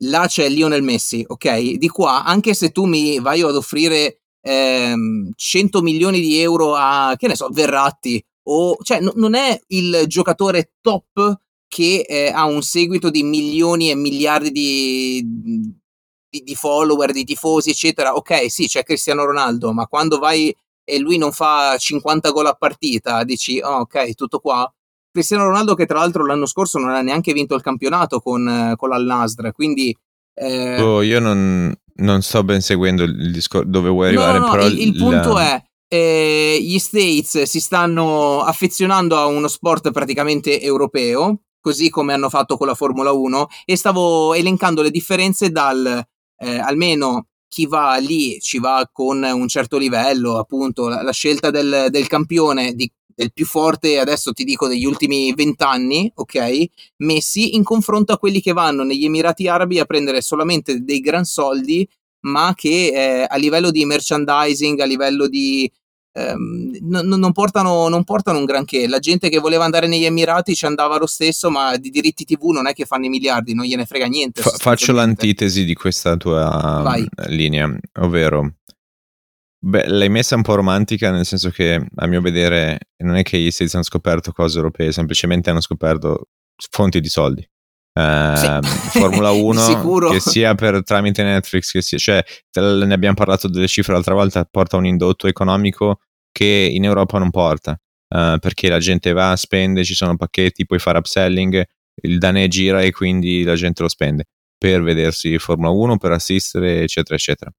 [0.00, 1.76] Là c'è Lionel Messi, ok?
[1.76, 7.14] Di qua, anche se tu mi vai ad offrire ehm, 100 milioni di euro a,
[7.16, 12.44] che ne so, Verratti o cioè n- non è il giocatore top che eh, ha
[12.44, 15.22] un seguito di milioni e miliardi di,
[16.28, 18.14] di, di, follower, di tifosi, eccetera.
[18.14, 20.54] Ok, sì, c'è Cristiano Ronaldo, ma quando vai
[20.88, 24.70] e lui non fa 50 gol a partita, dici, oh, ok, tutto qua.
[25.10, 28.88] Cristiano Ronaldo che tra l'altro l'anno scorso non ha neanche vinto il campionato con, con
[28.88, 29.96] l'Al-Nasr, quindi...
[30.34, 30.80] Eh...
[30.80, 34.66] Oh, io non, non, sto ben seguendo il discorso dove vuoi arrivare, no, no, però...
[34.66, 35.42] Il, il punto la...
[35.42, 42.28] è, eh, gli States si stanno affezionando a uno sport praticamente europeo, così come hanno
[42.28, 46.04] fatto con la Formula 1, e stavo elencando le differenze dal
[46.38, 51.50] eh, almeno chi va lì ci va con un certo livello, appunto la, la scelta
[51.50, 56.64] del, del campione di, del più forte, adesso ti dico degli ultimi vent'anni, ok?
[56.98, 61.24] Messi in confronto a quelli che vanno negli Emirati Arabi a prendere solamente dei gran
[61.24, 61.88] soldi
[62.26, 65.70] ma che eh, a livello di merchandising, a livello di...
[66.12, 68.88] Ehm, n- non, portano, non, portano, un granché.
[68.88, 72.50] La gente che voleva andare negli Emirati ci andava lo stesso, ma di diritti TV
[72.50, 74.42] non è che fanno i miliardi, non gliene frega niente.
[74.42, 77.06] Fa- faccio l'antitesi di questa tua Vai.
[77.28, 78.54] linea, ovvero...
[79.58, 83.38] Beh, l'hai messa un po' romantica, nel senso che a mio vedere non è che
[83.38, 86.28] gli States hanno scoperto cose europee, semplicemente hanno scoperto
[86.70, 87.48] fonti di soldi
[87.96, 88.46] sì.
[88.46, 92.22] Ehm, Formula 1 che sia per tramite Netflix che sia cioè
[92.60, 97.30] ne abbiamo parlato delle cifre l'altra volta porta un indotto economico che in Europa non
[97.30, 101.64] porta uh, perché la gente va spende ci sono pacchetti puoi fare upselling
[102.02, 104.24] il danè gira e quindi la gente lo spende
[104.58, 107.50] per vedersi Formula 1 per assistere eccetera eccetera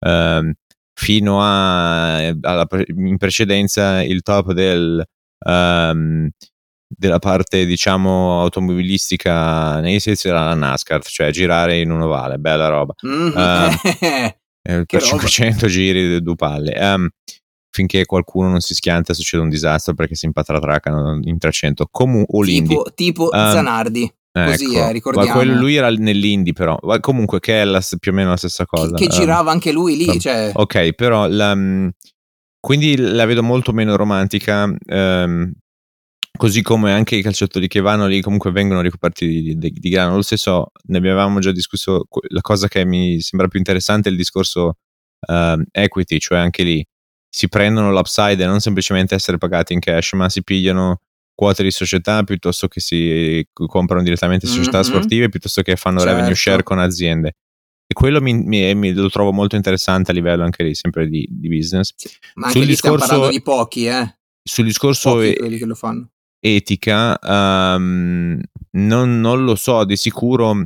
[0.00, 0.50] uh,
[0.98, 5.06] fino a alla, in precedenza il top del
[5.46, 6.28] um,
[6.88, 12.68] della parte diciamo automobilistica nei States era la NASCAR, cioè girare in un ovale, bella
[12.68, 12.94] roba.
[13.06, 14.34] Mm-hmm.
[14.66, 16.76] Uh, per 500 giri due palle.
[16.76, 17.08] Um,
[17.70, 22.42] finché qualcuno non si schianta succede un disastro perché si impatratracano in 300 Comu- o
[22.42, 24.12] tipo, tipo um, Zanardi.
[24.32, 25.32] Così ecco, eh, ricordiamo.
[25.32, 26.76] quello, lui era nell'Indy però.
[27.00, 28.94] Comunque che è la, più o meno la stessa cosa.
[28.96, 30.50] che, che girava anche lui lì cioè...
[30.52, 31.56] ok però la,
[32.60, 35.52] quindi la vedo molto meno romantica um,
[36.36, 40.16] Così come anche i calciatori che vanno lì comunque vengono ricoperti di, di, di grano.
[40.16, 44.18] Lo stesso, ne avevamo già discusso, la cosa che mi sembra più interessante è il
[44.18, 44.78] discorso
[45.28, 46.86] uh, equity, cioè anche lì
[47.28, 51.00] si prendono l'upside e non semplicemente essere pagati in cash, ma si pigliano
[51.34, 54.86] quote di società piuttosto che si comprano direttamente società mm-hmm.
[54.86, 56.14] sportive, piuttosto che fanno certo.
[56.14, 57.36] revenue share con aziende.
[57.86, 61.26] E quello mi, mi, mi, lo trovo molto interessante a livello anche lì, sempre di,
[61.30, 61.92] di business.
[61.94, 64.18] Sì, ma anche sul discorso, stiamo parlando di pochi, eh.
[64.42, 66.10] Sul discorso pochi quelli che lo fanno
[66.54, 68.40] etica, um,
[68.72, 70.64] non, non, lo so, di sicuro uh,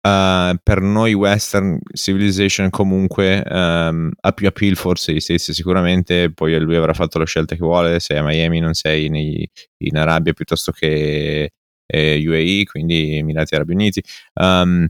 [0.00, 6.76] per noi Western Civilization comunque um, ha più appeal forse gli stessi sicuramente, poi lui
[6.76, 10.72] avrà fatto la scelta che vuole, sei a Miami non sei nei, in Arabia piuttosto
[10.72, 11.52] che
[11.86, 14.02] eh, UAE, quindi Emirati Arabi Uniti.
[14.34, 14.86] Um,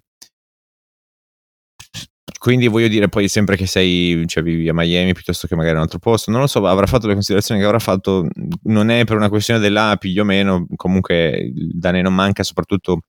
[2.39, 5.79] quindi voglio dire poi sempre che sei, cioè vivi a Miami piuttosto che magari in
[5.79, 8.27] un altro posto, non lo so, avrà fatto le considerazioni che avrà fatto,
[8.65, 13.03] non è per una questione dell'A, più o meno, comunque il Dane non manca, soprattutto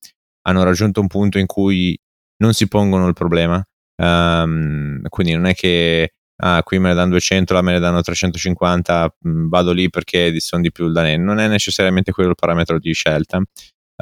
[0.43, 1.97] hanno raggiunto un punto in cui
[2.37, 3.63] non si pongono il problema,
[4.01, 8.01] um, quindi non è che ah, qui me ne danno 200, là me ne danno
[8.01, 12.29] 350, mh, mm, vado lì perché sono di più il Dane, non è necessariamente quello
[12.29, 13.41] il parametro di scelta.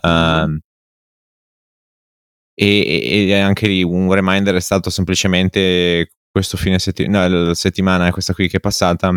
[0.03, 0.59] Um,
[2.53, 8.11] e, e, anche lì un reminder è stato semplicemente questo fine settimana, no, la settimana
[8.11, 9.13] questa qui che è passata,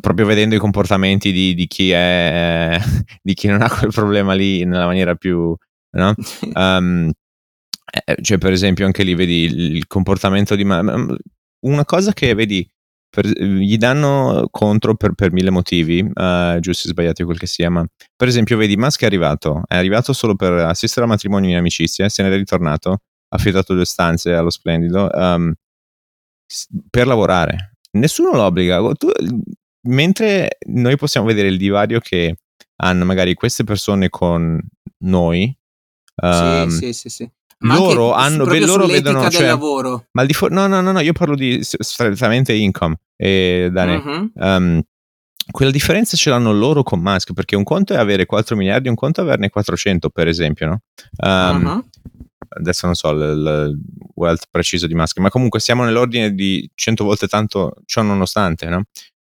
[0.00, 2.78] proprio vedendo i comportamenti di, di chi è,
[3.22, 5.54] di chi non ha quel problema lì nella maniera più,
[5.96, 6.14] no?
[6.54, 7.10] um,
[8.20, 12.68] cioè per esempio anche lì vedi il comportamento di una cosa che vedi
[13.18, 17.68] per, gli danno contro per, per mille motivi, uh, giusti o sbagliati quel che sia,
[17.68, 21.56] ma per esempio vedi Musk è arrivato, è arrivato solo per assistere al matrimonio in
[21.56, 22.98] amicizia, se ne è ritornato, ha
[23.36, 25.52] affittato due stanze allo Splendido um,
[26.88, 27.72] per lavorare.
[27.92, 28.80] Nessuno lo obbliga.
[28.92, 29.10] Tu,
[29.88, 32.36] mentre noi possiamo vedere il divario che
[32.76, 34.60] hanno magari queste persone con
[34.98, 35.52] noi,
[36.22, 37.30] um, sì, sì, sì, sì.
[37.60, 40.06] Ma loro hanno beh, loro vedono cioè, lavoro.
[40.12, 44.30] Ma di fo- no, no, no, no, io parlo di strettamente income e Dani, uh-huh.
[44.34, 44.82] um,
[45.50, 48.94] quella differenza ce l'hanno loro con Musk perché un conto è avere 4 miliardi, un
[48.94, 50.80] conto è averne 400, per esempio, no?
[51.24, 51.84] Um, uh-huh.
[52.50, 53.78] Adesso non so il,
[54.14, 58.84] wealth preciso di Musk, ma comunque siamo nell'ordine di 100 volte tanto ciò nonostante, no?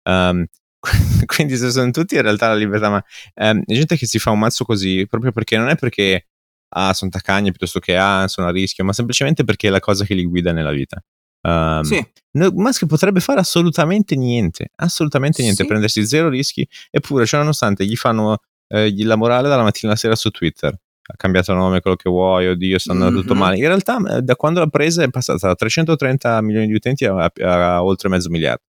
[0.04, 0.44] Um,
[1.26, 3.04] quindi se sono tutti in realtà la libertà, ma
[3.34, 6.26] um, è gente che si fa un mazzo così proprio perché non è perché
[6.72, 10.04] ah, sono taccagni piuttosto che ah, sono a rischio, ma semplicemente perché è la cosa
[10.04, 11.02] che li guida nella vita.
[11.42, 12.06] Um, sì.
[12.32, 15.68] Musk potrebbe fare assolutamente niente, assolutamente niente, sì.
[15.68, 20.14] prendersi zero rischi, eppure, cioè, nonostante gli fanno eh, la morale dalla mattina alla sera
[20.14, 20.72] su Twitter.
[21.04, 23.22] Ha cambiato nome, quello che vuoi, oddio, sta andando mm-hmm.
[23.22, 23.56] tutto male.
[23.56, 27.14] In realtà, eh, da quando l'ha presa è passata da 330 milioni di utenti a,
[27.24, 28.62] a, a oltre mezzo miliardo.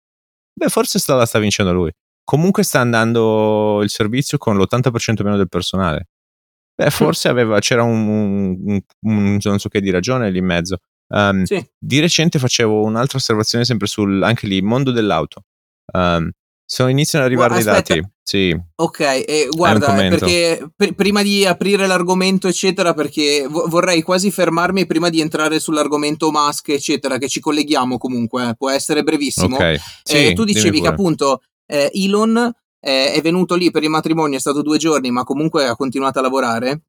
[0.53, 1.91] Beh, forse sta, la sta vincendo lui.
[2.23, 6.07] Comunque sta andando il servizio con l'80% meno del personale.
[6.75, 10.77] Beh, forse aveva, c'era un, un, un, non so che di ragione lì in mezzo.
[11.07, 11.63] Um, sì.
[11.77, 15.43] Di recente facevo un'altra osservazione sempre sul, anche lì, mondo dell'auto.
[15.93, 16.31] Um,
[16.65, 18.01] sono, iniziano ad arrivare dei dati.
[18.23, 18.57] Sì.
[18.75, 24.85] Ok, eh, guarda, perché pr- prima di aprire l'argomento, eccetera, perché vo- vorrei quasi fermarmi
[24.87, 29.55] prima di entrare sull'argomento Musk, eccetera, che ci colleghiamo comunque, eh, può essere brevissimo.
[29.55, 29.77] Okay.
[30.03, 32.51] Sì, eh, tu dicevi che appunto eh, Elon eh,
[32.83, 36.21] è venuto lì per il matrimonio, è stato due giorni, ma comunque ha continuato a
[36.21, 36.81] lavorare.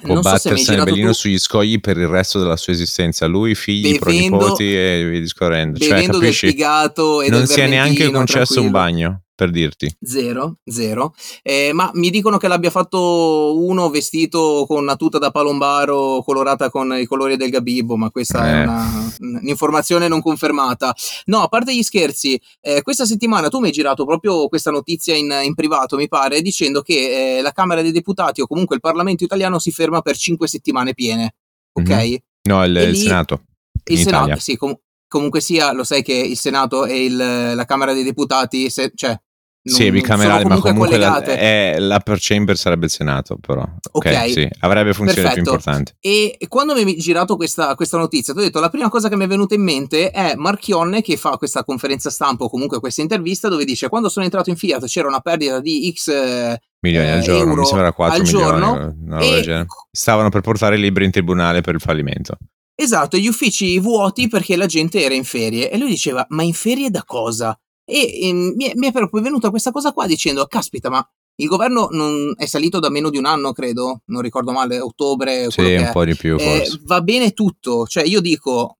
[0.00, 3.54] Può non battersi so nel bellino sugli scogli per il resto della sua esistenza, lui,
[3.54, 5.78] figli, bevendo, pronipoti e via discorrendo.
[5.78, 6.46] Cioè, bevendo cioè, capisci?
[6.46, 8.64] del pigato e non si è neanche concesso tranquillo.
[8.64, 9.94] un bagno per dirti.
[10.00, 11.14] Zero, zero.
[11.42, 16.70] Eh, ma mi dicono che l'abbia fatto uno vestito con una tuta da palombaro colorata
[16.70, 18.50] con i colori del Gabibbo, ma questa eh.
[18.50, 20.94] è una, un'informazione non confermata.
[21.26, 25.16] No, a parte gli scherzi, eh, questa settimana tu mi hai girato proprio questa notizia
[25.16, 28.82] in, in privato, mi pare, dicendo che eh, la Camera dei Deputati o comunque il
[28.82, 31.34] Parlamento italiano si ferma per cinque settimane piene.
[31.72, 31.88] Ok?
[31.88, 32.16] Mm-hmm.
[32.44, 33.44] No, il, il Senato.
[33.84, 34.78] Il Senato, sì, com-
[35.12, 39.14] comunque sia, lo sai che il Senato e il, la Camera dei Deputati, se, cioè
[39.64, 43.60] non, sì, bicamerale, ma comunque la, è, l'upper chamber sarebbe il Senato, però.
[43.60, 45.42] Ok, okay sì, avrebbe funzioni Perfetto.
[45.42, 45.92] più importanti.
[46.00, 49.16] E quando mi hai girato questa, questa notizia, ti ho detto la prima cosa che
[49.16, 53.02] mi è venuta in mente è Marchionne che fa questa conferenza stampa o comunque questa
[53.02, 56.10] intervista dove dice quando sono entrato in Fiat c'era una perdita di X
[56.80, 59.66] milioni al eh, giorno, mi sembra 4 al milioni, giorno, e...
[59.92, 62.36] stavano per portare i libri in tribunale per il fallimento.
[62.82, 66.52] Esatto, gli uffici vuoti perché la gente era in ferie e lui diceva ma in
[66.52, 67.56] ferie da cosa?
[67.84, 71.46] E, e mi, è, mi, è, proprio venuta questa cosa qua dicendo, caspita, ma il
[71.46, 75.48] governo non è salito da meno di un anno, credo, non ricordo male, ottobre.
[75.50, 76.36] Sì, un po' di più.
[76.40, 78.78] Eh, va bene tutto, cioè io dico,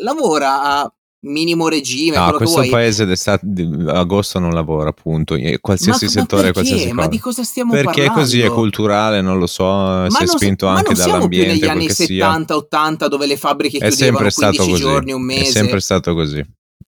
[0.00, 2.16] lavora a minimo regime.
[2.16, 3.46] No, questo paese d'estate,
[3.88, 5.36] agosto non lavora, appunto.
[5.60, 6.94] Qualsiasi ma, settore, ma qualsiasi cosa.
[6.94, 8.12] Ma di cosa stiamo perché parlando?
[8.12, 9.64] Perché così è culturale, non lo so.
[9.64, 11.66] Ma si è spinto so, anche dall'ambiente.
[11.66, 15.22] Ma non siamo più negli anni 70-80 dove le fabbriche è chiudevano 15 giorni, un
[15.22, 15.42] mese.
[15.42, 16.44] È sempre stato così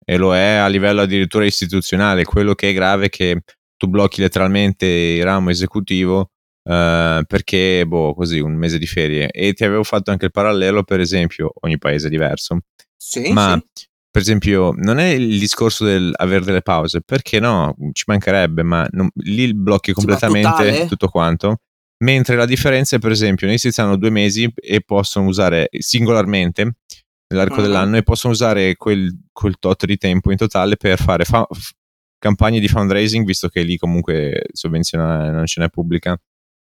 [0.09, 2.23] e lo è a livello addirittura istituzionale.
[2.23, 3.43] Quello che è grave è che
[3.77, 6.31] tu blocchi letteralmente il ramo esecutivo
[6.63, 9.29] uh, perché, boh, così un mese di ferie.
[9.29, 12.61] E ti avevo fatto anche il parallelo, per esempio, ogni paese è diverso.
[12.97, 13.85] Sì, ma sì.
[14.19, 18.85] Per esempio, non è il discorso del avere delle pause, perché no, ci mancherebbe, ma
[18.91, 21.61] non, lì blocchi completamente tutto quanto.
[22.03, 26.75] Mentre la differenza è, per esempio, nei Svizzera hanno due mesi e possono usare singolarmente
[27.29, 27.61] nell'arco uh-huh.
[27.61, 31.47] dell'anno e possono usare quel, quel, tot di tempo in totale per fare fa-
[32.17, 36.19] campagne di fundraising, visto che lì comunque sovvenzione non ce n'è pubblica,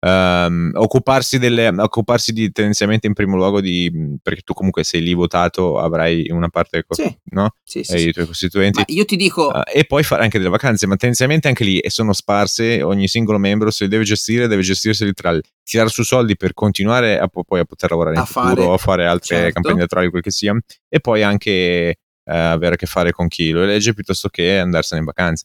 [0.03, 5.13] Um, occuparsi, delle, occuparsi di tendenzialmente in primo luogo di perché tu comunque sei lì
[5.13, 7.15] votato avrai una parte sì.
[7.33, 7.51] no?
[7.63, 10.39] Sì, sì, e i tuoi costituenti ma io ti dico uh, e poi fare anche
[10.39, 14.05] delle vacanze ma tendenzialmente anche lì e sono sparse ogni singolo membro se li deve
[14.05, 18.21] gestire deve gestirseli tra tirare su soldi per continuare a, poi a poter lavorare a
[18.21, 19.53] in fare, futuro fare altre certo.
[19.53, 20.59] campagne elettorali quel che sia
[20.89, 25.01] e poi anche uh, avere a che fare con chi lo elegge piuttosto che andarsene
[25.01, 25.45] in vacanza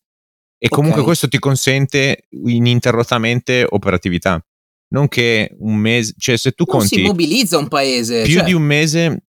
[0.65, 1.05] e comunque okay.
[1.05, 4.43] questo ti consente ininterrottamente operatività.
[4.87, 6.95] Non che un mese, cioè se tu non conti...
[6.95, 8.23] si mobilizza un paese.
[8.23, 8.43] Più cioè...
[8.45, 9.25] di un mese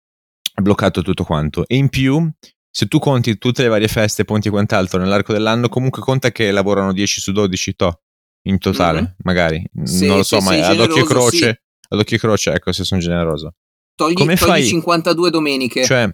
[0.55, 1.67] è bloccato tutto quanto.
[1.67, 2.31] E in più,
[2.71, 6.51] se tu conti tutte le varie feste, ponti e quant'altro nell'arco dell'anno, comunque conta che
[6.51, 8.01] lavorano 10 su 12 to
[8.43, 9.13] in totale, mm-hmm.
[9.23, 9.65] magari.
[9.85, 11.45] Sì, non lo so, ma ad occhio croce, sì.
[11.89, 13.55] ad occhio croce, ecco se sono generoso.
[13.95, 14.67] Togli, Come togli fai?
[14.67, 15.85] 52 domeniche.
[15.85, 16.13] Cioè,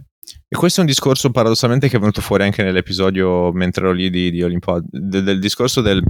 [0.49, 4.11] E questo è un discorso paradossalmente che è venuto fuori anche nell'episodio mentre ero lì
[4.11, 6.03] di, di Olimpod, del, del discorso del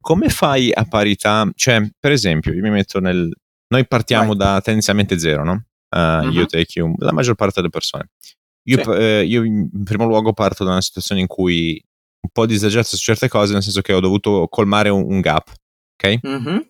[0.00, 3.28] come fai a parità, cioè per esempio io mi metto nel,
[3.68, 4.36] noi partiamo Vai.
[4.36, 5.64] da tendenzialmente zero, no?
[5.90, 6.30] Uh, uh-huh.
[6.30, 8.10] Io, te, you, la maggior parte delle persone.
[8.68, 8.90] Io, sì.
[8.90, 11.82] eh, io, in primo luogo parto da una situazione in cui
[12.20, 15.52] un po' disagiato su certe cose, nel senso che ho dovuto colmare un, un gap,
[15.96, 16.18] ok?
[16.22, 16.66] Uh-huh.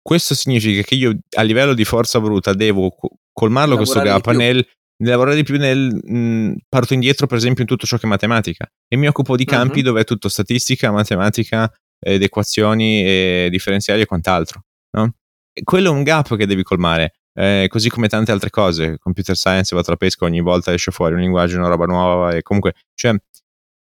[0.00, 2.94] Questo significa che io a livello di forza bruta devo
[3.32, 4.66] colmarlo lavorare questo gap nel,
[5.04, 8.66] lavorare di più nel mh, parto indietro per esempio in tutto ciò che è matematica
[8.88, 9.84] e mi occupo di campi uh-huh.
[9.84, 15.14] dove è tutto statistica, matematica, ed equazioni e differenziali e quant'altro, no?
[15.52, 17.14] E quello è un gap che devi colmare.
[17.38, 21.14] Eh, così come tante altre cose, computer science va tra pesca, ogni volta esce fuori
[21.14, 23.14] un linguaggio, una roba nuova e comunque, cioè,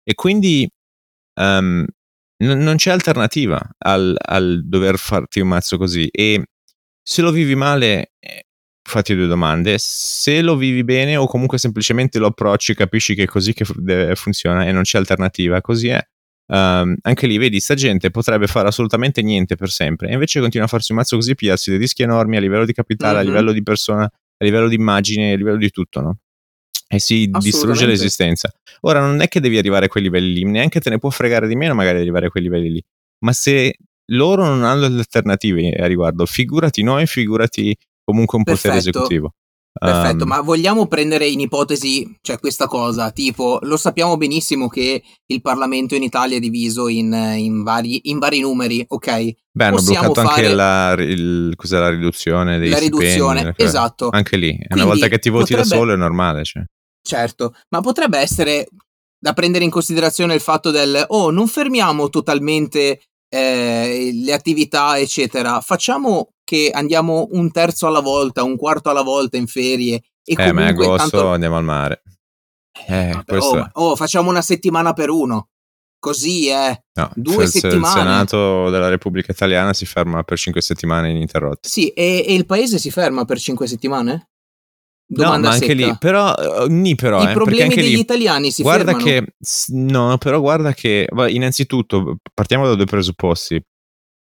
[0.04, 0.69] e quindi
[1.36, 1.86] um,
[2.43, 6.45] n- non c'è alternativa al, al, dover farti un mazzo così e
[7.02, 8.45] se lo vivi male eh,
[8.84, 13.28] fatti due domande, se lo vivi bene o comunque semplicemente lo approcci, capisci che è
[13.28, 13.65] così che
[14.15, 16.06] funziona e non c'è alternativa, così è,
[16.52, 20.65] Um, anche lì vedi, sta gente potrebbe fare assolutamente niente per sempre e invece continua
[20.65, 23.28] a farsi un mazzo così, pigliarsi dei rischi enormi a livello di capitale, mm-hmm.
[23.28, 26.17] a livello di persona, a livello di immagine, a livello di tutto, no?
[26.89, 28.54] E si distrugge l'esistenza.
[28.82, 31.48] Ora non è che devi arrivare a quei livelli lì, neanche te ne può fregare
[31.48, 32.84] di meno magari arrivare a quei livelli lì,
[33.20, 38.68] ma se loro non hanno alternative a riguardo, figurati noi, figurati comunque un Perfetto.
[38.70, 39.34] potere esecutivo.
[39.74, 45.02] Perfetto, um, ma vogliamo prendere in ipotesi, cioè questa cosa, tipo, lo sappiamo benissimo che
[45.26, 49.32] il Parlamento in Italia è diviso in, in, vari, in vari, numeri, ok?
[49.50, 54.10] Beh, hanno Possiamo bloccato anche la, il, la, riduzione dei La riduzione, stipendi, esatto.
[54.12, 56.64] Anche lì, Quindi una volta che ti voti potrebbe, da solo è normale, cioè.
[57.02, 58.68] Certo, ma potrebbe essere
[59.18, 65.62] da prendere in considerazione il fatto del, oh, non fermiamo totalmente eh, le attività, eccetera,
[65.62, 70.04] facciamo che andiamo un terzo alla volta, un quarto alla volta in ferie.
[70.24, 71.28] E eh, ma è agosto tanto...
[71.30, 72.04] andiamo al mare.
[72.88, 75.48] Eh, Vabbè, oh, oh, facciamo una settimana per uno.
[75.98, 76.72] Così è.
[76.72, 76.84] Eh.
[77.00, 78.00] No, Due se, settimane.
[78.00, 81.70] Il Senato della Repubblica Italiana si ferma per cinque settimane ininterrotte.
[81.70, 84.31] Sì, e, e il paese si ferma per cinque settimane?
[85.13, 85.86] Domanda no, ma anche secca.
[85.86, 89.04] lì, però, ni però, I eh, problemi degli lì, italiani si guarda fermano.
[89.04, 89.34] che,
[89.74, 93.62] no, però guarda che, innanzitutto, partiamo da due presupposti.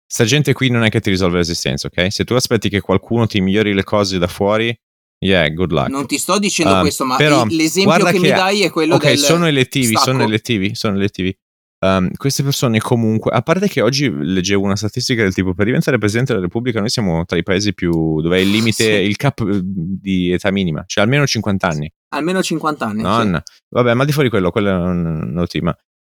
[0.04, 2.10] Sta gente qui non è che ti risolve l'esistenza, ok?
[2.10, 4.76] Se tu aspetti che qualcuno ti migliori le cose da fuori,
[5.20, 5.90] yeah, good luck.
[5.90, 8.96] Non ti sto dicendo um, questo, ma però, l'esempio che, che, mi dai è quello
[8.96, 10.04] okay, del sono elettivi, stacco.
[10.06, 11.38] sono elettivi, sono elettivi.
[11.82, 15.96] Um, queste persone comunque, a parte che oggi leggevo una statistica del tipo per diventare
[15.96, 18.90] Presidente della Repubblica noi siamo tra i paesi più dove è il limite, sì.
[18.90, 21.90] il cap eh, di età minima, cioè almeno 50 anni.
[22.10, 23.00] Almeno 50 anni.
[23.00, 23.42] Nonna.
[23.42, 23.62] Sì.
[23.70, 25.46] Vabbè, ma di fuori quello, quello è un.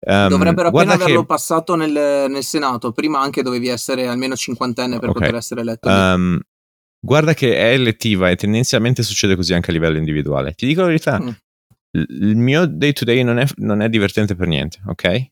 [0.02, 1.26] Um, Dovrebbero appena averlo che...
[1.26, 1.92] passato nel,
[2.30, 5.22] nel, Senato, prima anche dovevi essere almeno cinquantenne per okay.
[5.22, 5.88] poter essere eletto.
[5.88, 6.40] Um,
[7.00, 10.54] guarda che è elettiva e tendenzialmente succede così anche a livello individuale.
[10.54, 11.30] Ti dico la verità, mm.
[11.92, 15.28] il mio day to day non è, non è divertente per niente, ok?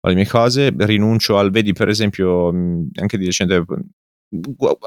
[0.00, 3.64] Le mie cose, rinuncio al, vedi per esempio, anche di recente,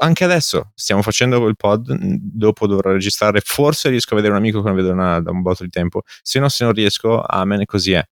[0.00, 4.60] anche adesso stiamo facendo il pod, dopo dovrò registrare, forse riesco a vedere un amico
[4.62, 7.64] che non vedo una, da un botto di tempo, se no se non riesco, amen,
[7.64, 8.04] così è.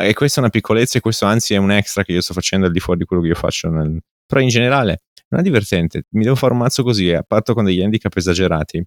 [0.00, 2.66] E questa è una piccolezza e questo anzi è un extra che io sto facendo
[2.66, 4.00] al di fuori di quello che io faccio, nel...
[4.26, 7.64] però in generale non è divertente, mi devo fare un mazzo così, a patto con
[7.64, 8.84] degli handicap esagerati.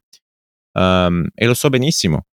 [0.71, 2.25] Um, e lo so benissimo,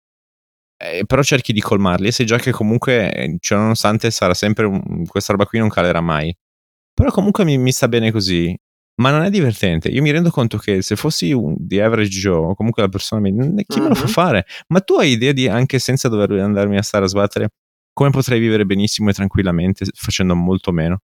[0.79, 5.07] eh, però cerchi di colmarli e sai già che comunque, cioè, nonostante sarà sempre un,
[5.07, 6.35] questa roba qui non calerà mai.
[6.93, 8.57] Però comunque mi, mi, sta bene così.
[8.99, 9.89] Ma non è divertente.
[9.89, 13.35] Io mi rendo conto che se fossi un, di average Joe, comunque la persona, chi
[13.35, 13.83] uh-huh.
[13.83, 14.47] me lo fa fare?
[14.69, 17.51] Ma tu hai idea di, anche senza dover andarmi a stare a sbattere,
[17.93, 21.01] come potrei vivere benissimo e tranquillamente facendo molto meno?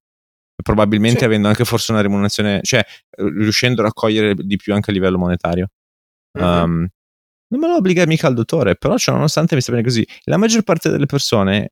[0.62, 1.26] Probabilmente sì.
[1.26, 2.86] avendo anche forse una remunerazione, cioè
[3.18, 5.68] riuscendo a raccogliere di più anche a livello monetario.
[6.40, 6.88] Um,
[7.52, 10.38] non me lo obbliga mica il dottore, però cioè, nonostante mi sta bene così, la
[10.38, 11.72] maggior parte delle persone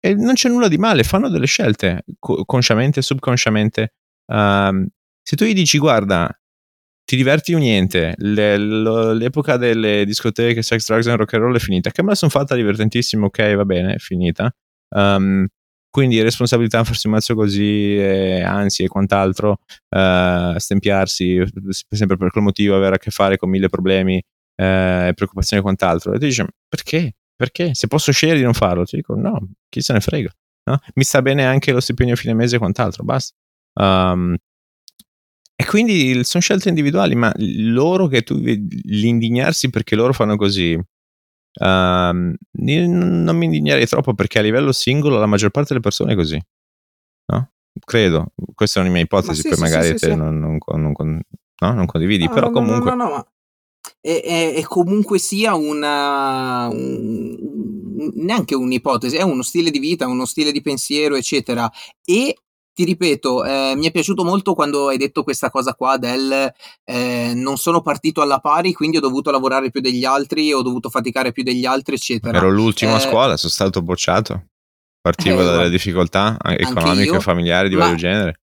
[0.00, 3.94] e non c'è nulla di male, fanno delle scelte co- consciamente, subconsciamente.
[4.32, 4.86] Um,
[5.22, 6.30] se tu gli dici, guarda,
[7.04, 11.56] ti diverti o niente, le, lo, l'epoca delle discoteche, sex, drugs and rock and roll
[11.56, 14.52] è finita, che me la sono fatta divertentissimo, ok, va bene, è finita.
[14.94, 15.46] Um,
[15.90, 19.60] quindi responsabilità farsi un mazzo così, e ansie e quant'altro,
[19.96, 21.42] uh, stempiarsi,
[21.88, 24.22] sempre per quel motivo avere a che fare con mille problemi,
[24.60, 26.12] eh, preoccupazioni e quant'altro.
[26.12, 27.14] E tu dici, perché?
[27.36, 27.74] Perché?
[27.74, 30.30] Se posso scegliere di non farlo, ti dico, no, chi se ne frega.
[30.64, 30.78] No?
[30.94, 33.34] Mi sta bene anche lo stipendio a fine mese e quant'altro, basta.
[33.80, 34.34] Um,
[35.54, 40.74] e quindi sono scelte individuali, ma loro che tu l'indignarsi perché loro fanno così,
[41.60, 46.16] um, non mi indignerei troppo perché a livello singolo la maggior parte delle persone è
[46.16, 46.40] così.
[47.26, 47.50] No?
[47.84, 50.58] Credo, queste sono le mie ipotesi, ma sì, poi sì, magari sì, te non, non,
[50.66, 51.22] non,
[51.58, 52.90] non, condividi, no, però no, comunque...
[52.90, 53.26] No, no, no,
[54.00, 57.36] e, e, e comunque sia una, un,
[58.14, 61.70] neanche un'ipotesi, è uno stile di vita, uno stile di pensiero, eccetera.
[62.04, 62.36] E
[62.78, 66.48] ti ripeto, eh, mi è piaciuto molto quando hai detto questa cosa qua del
[66.84, 70.88] eh, non sono partito alla pari, quindi ho dovuto lavorare più degli altri, ho dovuto
[70.88, 72.38] faticare più degli altri, eccetera.
[72.38, 74.44] Ero l'ultimo a eh, scuola, sono stato bocciato.
[75.00, 78.40] Partivo dalle guarda, difficoltà economiche e familiari di vario genere.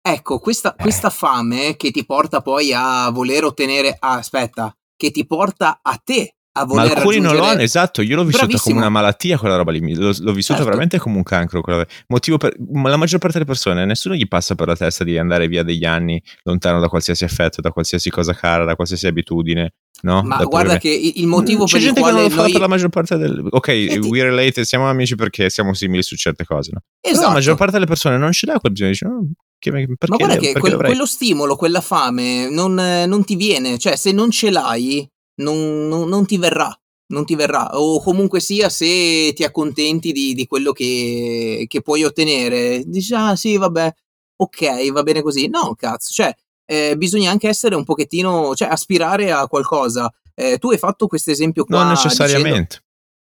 [0.00, 5.24] Ecco, questa, questa fame che ti porta poi a voler ottenere, ah, aspetta, che ti
[5.24, 8.02] porta a te a voler Ma alcuni non lo hanno, esatto.
[8.02, 8.74] Io l'ho vissuta Bravissimo.
[8.74, 9.94] come una malattia quella roba lì.
[9.94, 10.64] L'ho, l'ho vissuta certo.
[10.64, 11.62] veramente come un cancro.
[12.08, 15.46] Motivo per, la maggior parte delle persone, nessuno gli passa per la testa di andare
[15.46, 19.74] via degli anni lontano da qualsiasi effetto, da qualsiasi cosa cara, da qualsiasi abitudine.
[20.00, 20.22] No?
[20.22, 20.80] Ma da guarda pure...
[20.80, 22.52] che il motivo C'è per il quale che non lo noi...
[22.52, 23.98] per la maggior parte del Ok, ti...
[23.98, 26.80] we relate, siamo amici perché siamo simili su certe cose, no?
[27.00, 27.18] Esatto.
[27.18, 29.26] Però la maggior parte delle persone non ce l'ha quel bisogno, dice, oh,
[29.58, 33.96] che, perché, Ma guarda che quel, quello stimolo, quella fame non, non, ti viene, cioè
[33.96, 36.78] se non ce l'hai non, non, non ti verrà
[37.10, 42.04] non ti verrà, o comunque sia se ti accontenti di, di quello che, che, puoi
[42.04, 43.94] ottenere, dici ah sì vabbè,
[44.36, 46.34] ok va bene così, no cazzo, cioè
[46.66, 50.12] eh, bisogna anche essere un pochettino, cioè aspirare a qualcosa.
[50.34, 51.78] Eh, tu hai fatto questo esempio qua.
[51.78, 52.82] Non necessariamente.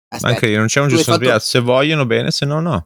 [0.06, 1.38] Dicendo, anche io non c'è un giusto fatto...
[1.38, 2.84] se vogliono bene, se no no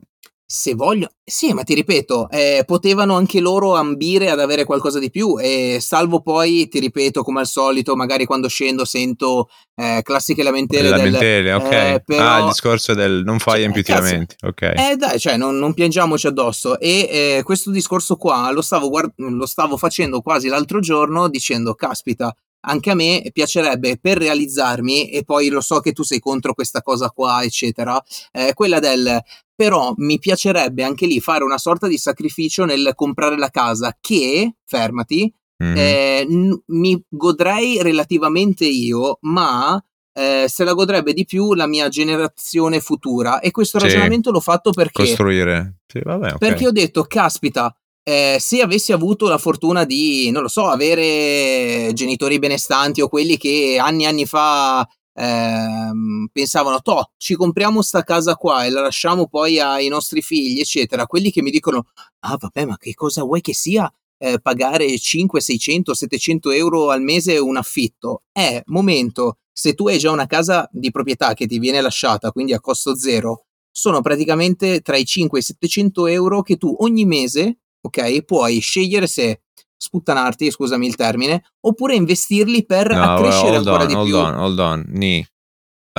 [0.56, 5.10] se voglio, sì, ma ti ripeto, eh, potevano anche loro ambire ad avere qualcosa di
[5.10, 10.44] più e salvo poi, ti ripeto, come al solito, magari quando scendo sento eh, classiche
[10.44, 10.90] lamentele.
[10.90, 11.72] Le lamentele, del, ok.
[11.72, 14.62] Eh, però, ah, il discorso del non fai cioè, più ti lamenti, ok.
[14.62, 19.12] Eh dai, cioè non, non piangiamoci addosso e eh, questo discorso qua lo stavo, guard-
[19.16, 22.32] lo stavo facendo quasi l'altro giorno dicendo, caspita,
[22.64, 26.82] anche a me piacerebbe per realizzarmi, e poi lo so che tu sei contro questa
[26.82, 28.02] cosa qua, eccetera,
[28.32, 29.22] eh, quella del
[29.56, 34.56] però mi piacerebbe anche lì fare una sorta di sacrificio nel comprare la casa che,
[34.64, 35.76] fermati, mm-hmm.
[35.76, 39.80] eh, n- mi godrei relativamente io, ma
[40.12, 43.38] eh, se la godrebbe di più la mia generazione futura.
[43.38, 43.86] E questo sì.
[43.86, 45.04] ragionamento l'ho fatto perché...
[45.04, 45.76] Costruire.
[45.86, 46.38] Sì, vabbè, okay.
[46.38, 47.72] Perché ho detto, caspita,
[48.06, 53.38] eh, se avessi avuto la fortuna di, non lo so, avere genitori benestanti o quelli
[53.38, 58.82] che anni e anni fa ehm, pensavano, toh, ci compriamo sta casa qua e la
[58.82, 61.86] lasciamo poi ai nostri figli, eccetera, quelli che mi dicono,
[62.20, 67.00] ah vabbè, ma che cosa vuoi che sia eh, pagare 5, 600, 700 euro al
[67.00, 68.24] mese un affitto?
[68.30, 72.52] È momento, se tu hai già una casa di proprietà che ti viene lasciata, quindi
[72.52, 77.06] a costo zero, sono praticamente tra i 5 e i 700 euro che tu ogni
[77.06, 78.24] mese ok?
[78.24, 79.42] Puoi scegliere se
[79.76, 84.16] sputtanarti, scusami il termine, oppure investirli per no, accrescere ancora on, di hold più.
[84.16, 85.26] On, hold on, Ni.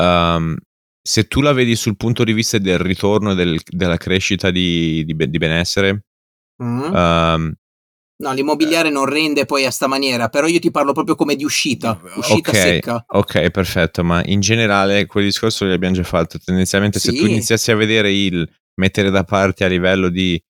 [0.02, 0.58] Um,
[1.02, 5.16] se tu la vedi sul punto di vista del ritorno del, della crescita di, di,
[5.16, 6.06] di benessere,
[6.62, 6.94] mm.
[6.94, 7.54] um,
[8.18, 11.44] No, l'immobiliare non rende poi a sta maniera, però io ti parlo proprio come di
[11.44, 13.04] uscita, uscita okay, secca.
[13.10, 16.40] Ok, perfetto, ma in generale quel discorso l'abbiamo già fatto.
[16.40, 17.10] Tendenzialmente sì.
[17.10, 20.42] se tu iniziassi a vedere il mettere da parte a livello di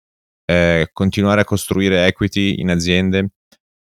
[0.46, 3.30] eh, continuare a costruire equity in aziende.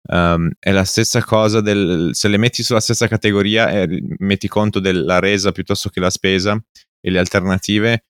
[0.08, 4.80] Um, è la stessa cosa del, se le metti sulla stessa categoria eh, metti conto
[4.80, 6.58] della resa piuttosto che la spesa
[7.00, 8.04] e le alternative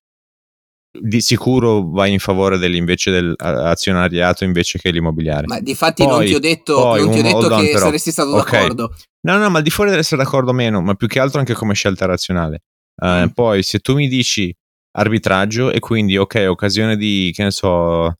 [0.92, 5.46] di sicuro vai in favore dell'invece dell'azionariato invece che l'immobiliare.
[5.46, 7.86] Ma di fatti poi, non ti ho detto, non ti ho detto che però.
[7.86, 8.60] saresti stato okay.
[8.60, 8.94] d'accordo.
[9.22, 11.54] No, no, ma al di fuori dell'essere d'accordo o meno, ma più che altro anche
[11.54, 12.62] come scelta razionale.
[13.00, 13.26] Uh, mm.
[13.28, 14.54] Poi se tu mi dici
[14.92, 18.16] arbitraggio e quindi ok, occasione di, che ne so,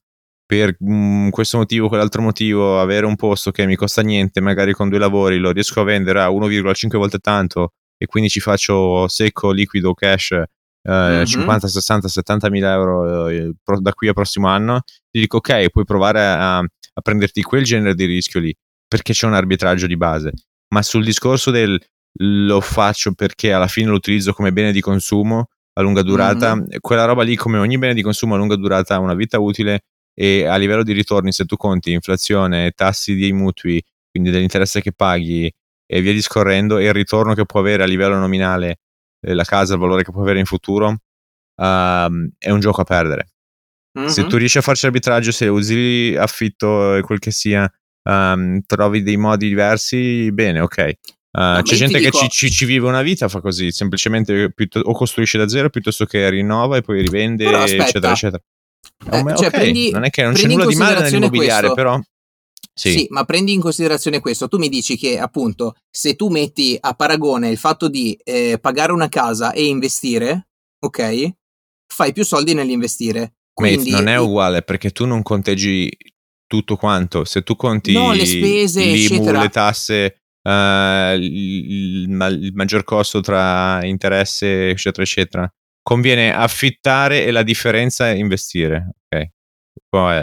[0.51, 4.72] per mh, mm, questo motivo, quell'altro motivo, avere un posto che mi costa niente, magari
[4.72, 9.07] con due lavori lo riesco a vendere a 1,5 volte tanto e quindi ci faccio
[9.07, 10.42] secco, liquido, cash eh,
[10.82, 11.24] mm-hmm.
[11.24, 15.84] 50, 60, 70 mila euro eh, da qui al prossimo anno, ti dico ok, puoi
[15.84, 18.53] provare a, a prenderti quel genere di rischio lì
[18.88, 20.32] perché c'è un arbitraggio di base.
[20.74, 21.80] Ma sul discorso del
[22.22, 26.66] lo faccio perché alla fine lo utilizzo come bene di consumo a lunga durata, mm-hmm.
[26.80, 29.84] quella roba lì come ogni bene di consumo a lunga durata ha una vita utile
[30.21, 34.93] e a livello di ritorni se tu conti inflazione, tassi dei mutui, quindi dell'interesse che
[34.93, 35.51] paghi
[35.87, 38.81] e via discorrendo e il ritorno che può avere a livello nominale
[39.23, 40.89] eh, la casa, il valore che può avere in futuro,
[41.57, 43.31] um, è un gioco a perdere.
[43.99, 44.09] Mm-hmm.
[44.09, 47.66] Se tu riesci a farci arbitraggio, se usi affitto e quel che sia,
[48.03, 50.93] um, trovi dei modi diversi, bene, ok.
[51.33, 52.18] Uh, c'è gente che dico...
[52.18, 56.05] ci, ci, ci, vive una vita, fa così, semplicemente piuttosto, o costruisce da zero piuttosto
[56.05, 58.43] che rinnova e poi rivende, eccetera, eccetera.
[59.07, 59.51] Eh, cioè, okay.
[59.51, 61.74] prendi, non è che non c'è nulla di male nell'immobiliare, questo.
[61.74, 62.01] però.
[62.72, 62.92] Sì.
[62.92, 63.07] sì.
[63.11, 64.48] ma prendi in considerazione questo.
[64.48, 68.92] Tu mi dici che appunto se tu metti a paragone il fatto di eh, pagare
[68.92, 70.48] una casa e investire,
[70.78, 71.30] ok?
[71.86, 73.34] Fai più soldi nell'investire.
[73.53, 75.90] Quindi, Mate, non è uguale perché tu non conteggi
[76.46, 77.24] tutto quanto.
[77.24, 83.20] Se tu conti no, le spese, l'IMU, le tasse, uh, il, il, il, maggior costo
[83.20, 88.91] tra interesse, eccetera, eccetera, conviene affittare e la differenza è investire.
[89.09, 90.18] Ok.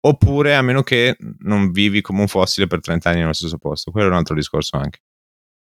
[0.00, 3.90] Oppure a meno che non vivi come un fossile per 30 anni nello stesso posto.
[3.90, 5.00] Quello è un altro discorso anche.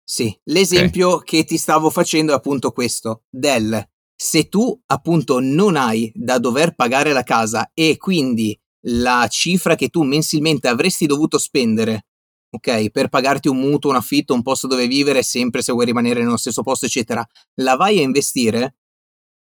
[0.04, 1.24] Sì, l'esempio okay.
[1.24, 3.84] che ti stavo facendo è appunto questo, del
[4.16, 8.58] se tu appunto non hai da dover pagare la casa e quindi
[8.88, 12.06] la cifra che tu mensilmente avresti dovuto spendere,
[12.50, 16.22] ok, per pagarti un mutuo, un affitto, un posto dove vivere, sempre se vuoi rimanere
[16.22, 17.26] nello stesso posto, eccetera,
[17.60, 18.76] la vai a investire,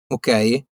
[0.08, 0.64] ok?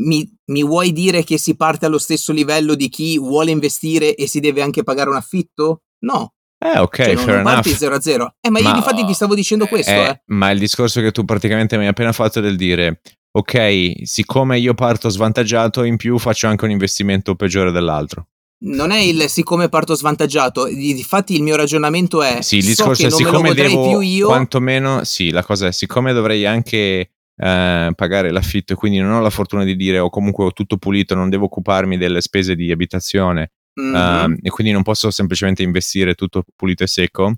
[0.00, 4.26] Mi, mi vuoi dire che si parte allo stesso livello di chi vuole investire e
[4.26, 5.82] si deve anche pagare un affitto?
[6.04, 6.34] No,
[6.64, 7.66] eh, ok, cioè, non, fair non enough.
[7.66, 8.34] 0 a 0.
[8.40, 10.22] Eh, ma, ma io infatti ti stavo dicendo questo, eh, eh.
[10.26, 13.00] Ma il discorso che tu praticamente mi hai appena fatto del dire,
[13.32, 18.28] ok, siccome io parto svantaggiato, in più faccio anche un investimento peggiore dell'altro.
[18.64, 23.08] Non è il siccome parto svantaggiato, infatti il mio ragionamento è sì, il discorso so
[23.08, 28.30] è siccome devo più io, quantomeno sì, la cosa è siccome dovrei anche eh, pagare
[28.30, 31.28] l'affitto e quindi non ho la fortuna di dire o comunque ho tutto pulito, non
[31.28, 33.50] devo occuparmi delle spese di abitazione
[33.80, 34.32] mm-hmm.
[34.32, 37.34] uh, e quindi non posso semplicemente investire tutto pulito e secco.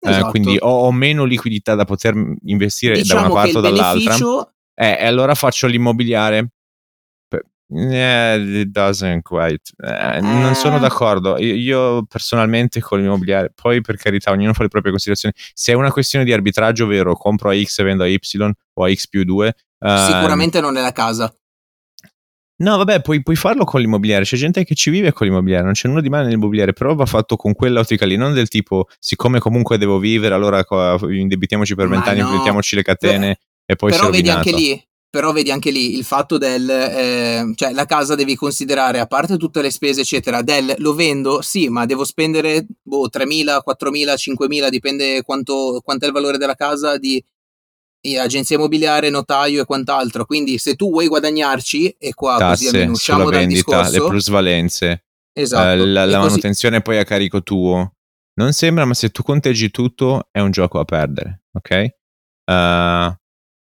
[0.00, 0.26] Eh, esatto.
[0.26, 2.14] Uh, quindi ho, ho, meno liquidità da poter
[2.44, 4.16] investire diciamo da una parte o dall'altra.
[4.16, 4.48] Beneficio...
[4.74, 6.53] Eh, e allora faccio l'immobiliare.
[7.68, 9.72] Yeah, it doesn't quite.
[9.82, 11.38] Eh, non sono d'accordo.
[11.38, 15.34] Io, io, personalmente con l'immobiliare, poi per carità, ognuno fa le proprie considerazioni.
[15.54, 18.18] Se è una questione di arbitraggio, vero, compro a X e vendo a Y
[18.74, 19.54] o a X più 2.
[19.78, 21.34] Uh, Sicuramente non è la casa.
[22.56, 24.24] No, vabbè, puoi, puoi, farlo con l'immobiliare.
[24.24, 27.06] C'è gente che ci vive con l'immobiliare, non c'è nulla di male nell'immobiliare, però va
[27.06, 30.64] fatto con quell'ottica lì, non del tipo, siccome comunque devo vivere, allora
[31.00, 32.30] indebitiamoci per vent'anni, no.
[32.30, 34.86] mettiamoci le catene Beh, e poi però vedi anche lì.
[35.14, 39.36] Però vedi anche lì il fatto del, eh, cioè la casa devi considerare, a parte
[39.36, 44.68] tutte le spese eccetera, del lo vendo, sì, ma devo spendere boh, 3.000, 4.000, 5.000,
[44.70, 47.24] dipende quanto, quanto è il valore della casa, di
[48.18, 50.24] agenzia immobiliare, notaio e quant'altro.
[50.24, 53.92] Quindi se tu vuoi guadagnarci, e qua Tasse, così almeno usciamo dal vendita, discorso.
[53.92, 57.92] le plusvalenze, esatto, eh, la, la manutenzione poi a carico tuo.
[58.34, 61.86] Non sembra, ma se tu conteggi tutto è un gioco a perdere, ok?
[62.50, 63.14] Uh,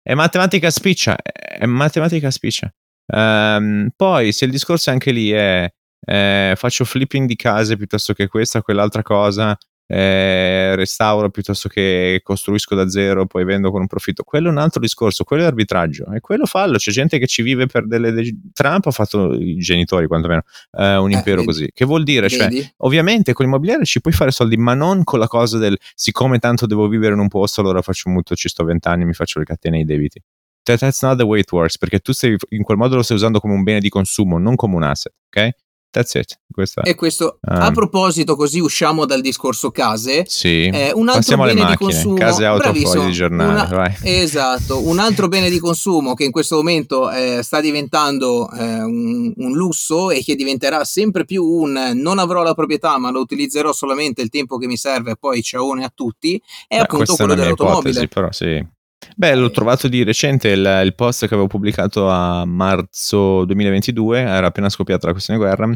[0.08, 2.72] è matematica spiccia, è matematica spiccia.
[3.12, 8.26] Um, poi se il discorso anche lì è eh, faccio flipping di case piuttosto che
[8.26, 9.54] questa quell'altra cosa,
[9.90, 14.22] eh, restauro piuttosto che costruisco da zero, poi vendo con un profitto.
[14.22, 16.76] Quello è un altro discorso, quello è arbitraggio e quello fallo.
[16.76, 18.12] C'è gente che ci vive per delle.
[18.52, 21.70] Trump ha fatto i genitori, quantomeno, eh, un eh, impero vedi, così.
[21.72, 22.28] Che vuol dire?
[22.28, 26.38] Cioè, ovviamente con l'immobiliare ci puoi fare soldi, ma non con la cosa del siccome
[26.38, 29.38] tanto devo vivere in un posto, allora faccio un mutuo, ci sto vent'anni, mi faccio
[29.38, 30.22] le catene ai debiti.
[30.62, 33.40] That's not the way it works, perché tu stai, in quel modo lo stai usando
[33.40, 35.50] come un bene di consumo, non come un asset, ok?
[35.90, 36.38] That's it.
[36.50, 40.24] Questa, e questo, um, a proposito, così usciamo dal discorso case.
[40.26, 40.66] Sì.
[40.66, 42.14] Eh, un altro Passiamo bene macchine, di consumo.
[42.16, 43.74] Case, auto, fogli di giornale.
[43.74, 44.86] Una, esatto.
[44.86, 49.52] Un altro bene di consumo che in questo momento eh, sta diventando eh, un, un,
[49.52, 54.20] lusso e che diventerà sempre più un non avrò la proprietà, ma lo utilizzerò solamente
[54.20, 56.42] il tempo che mi serve e poi ciaone a tutti.
[56.66, 58.02] È Beh, appunto quello dell'automobile.
[58.02, 58.76] Ipotesi, però sì.
[59.16, 64.46] Beh, l'ho trovato di recente il, il, post che avevo pubblicato a marzo 2022, era
[64.48, 65.72] appena scoppiata la questione guerra,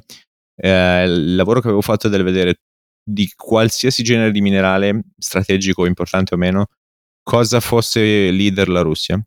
[0.57, 2.61] eh, il lavoro che avevo fatto è del vedere
[3.05, 6.67] di qualsiasi genere di minerale, strategico, importante o meno,
[7.23, 9.21] cosa fosse leader la Russia.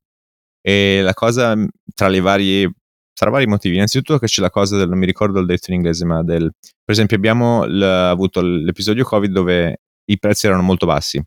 [0.62, 1.56] E la cosa
[1.94, 2.72] tra le varie
[3.16, 3.76] tra vari motivi.
[3.76, 6.52] Innanzitutto che c'è la cosa del, non mi ricordo il detto in inglese, ma del,
[6.60, 11.24] per esempio abbiamo l, avuto l'episodio Covid dove i prezzi erano molto bassi.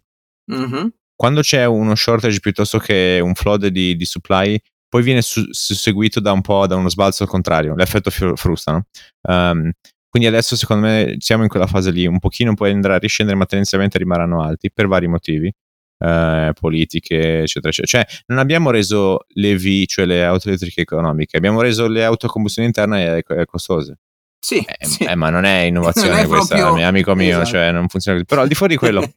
[0.53, 0.87] Mm-hmm.
[1.19, 4.57] Quando c'è uno shortage piuttosto che un flood di, di supply,
[4.89, 8.87] poi viene su, seguito da un po' da uno sbalzo al contrario, l'effetto frusta, no?
[9.23, 9.69] Um,
[10.09, 13.37] quindi adesso secondo me siamo in quella fase lì, un pochino poi andrà a riscendere,
[13.37, 15.53] ma tendenzialmente rimarranno alti per vari motivi.
[16.01, 18.05] Eh, politiche, eccetera, eccetera.
[18.05, 22.27] Cioè, non abbiamo reso le V, cioè le auto elettriche economiche, abbiamo reso le auto
[22.27, 23.99] a combustione interna e, e costose.
[24.39, 25.03] Sì, eh, sì.
[25.03, 26.87] Eh, ma non è innovazione non è questa, proprio...
[26.87, 27.49] amico mio, esatto.
[27.49, 28.29] cioè non funziona così.
[28.29, 29.13] Però al di fuori di quello,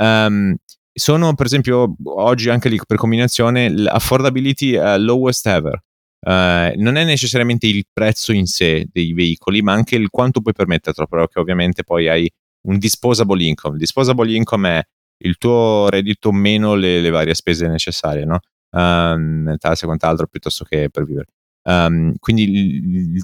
[0.00, 0.56] um,
[1.00, 5.82] sono per esempio oggi anche lì per combinazione l'affordability uh, lowest ever.
[6.20, 10.52] Uh, non è necessariamente il prezzo in sé dei veicoli, ma anche il quanto puoi
[10.52, 12.30] permetterlo, perché ovviamente poi hai
[12.68, 13.74] un disposable income.
[13.74, 14.82] Il disposable income è
[15.22, 18.40] il tuo reddito meno le, le varie spese necessarie, no?
[18.72, 21.26] Um, tasse e quant'altro, piuttosto che per vivere.
[21.62, 23.18] Um, quindi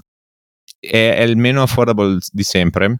[0.79, 2.97] è, è, il meno affordable di sempre.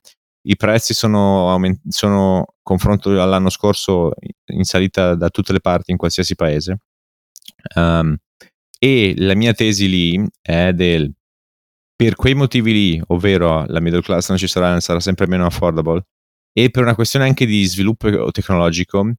[0.49, 4.11] I prezzi sono, aument- sono confronto all'anno scorso
[4.45, 6.79] in salita da tutte le parti in qualsiasi paese.
[7.75, 8.15] Um,
[8.79, 11.11] e la mia tesi lì è del
[11.95, 16.05] per quei motivi lì, ovvero la middle class non ci sarà, sarà sempre meno affordable,
[16.53, 19.13] e per una questione anche di sviluppo tecnologico,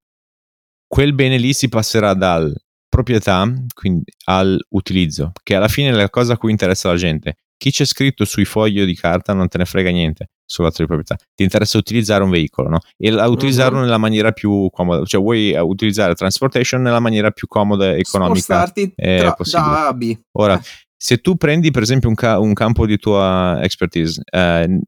[0.86, 2.54] quel bene lì si passerà dal
[2.88, 7.38] proprietà quindi, all'utilizzo, che alla fine è la cosa a cui interessa la gente.
[7.56, 11.16] Chi c'è scritto sui fogli di carta non te ne frega niente sull'atto di proprietà.
[11.34, 12.80] Ti interessa utilizzare un veicolo, no?
[12.96, 13.84] E utilizzarlo uh-huh.
[13.84, 18.94] nella maniera più comoda, cioè vuoi utilizzare transportation nella maniera più comoda e economica Spostarti
[18.94, 19.70] tra, possibile.
[19.70, 20.18] da A a B.
[20.32, 20.62] Ora, eh.
[20.96, 24.80] se tu prendi per esempio un, ca- un campo di tua expertise, eh,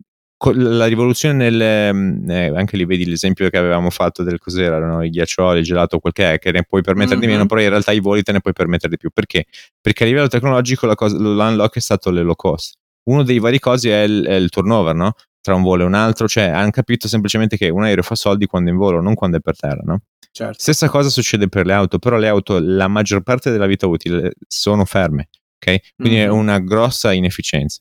[0.54, 5.04] la rivoluzione nel mm, eh, anche lì vedi l'esempio che avevamo fatto del cos'era no?
[5.04, 7.26] i ghiaccioli, il gelato, quel che è che ne puoi permettere mm-hmm.
[7.26, 9.44] di meno però in realtà i voli te ne puoi permettere di più perché?
[9.78, 12.78] Perché a livello tecnologico la cosa, l'unlock è stato le low cost
[13.10, 15.12] uno dei vari cosi è il, è il turnover no?
[15.40, 18.46] Tra un volo e un altro cioè hanno capito semplicemente che un aereo fa soldi
[18.46, 20.02] quando è in volo non quando è per terra no?
[20.30, 20.58] certo.
[20.58, 24.34] stessa cosa succede per le auto però le auto la maggior parte della vita utile
[24.46, 25.94] sono ferme ok?
[25.96, 26.28] quindi mm-hmm.
[26.28, 27.80] è una grossa inefficienza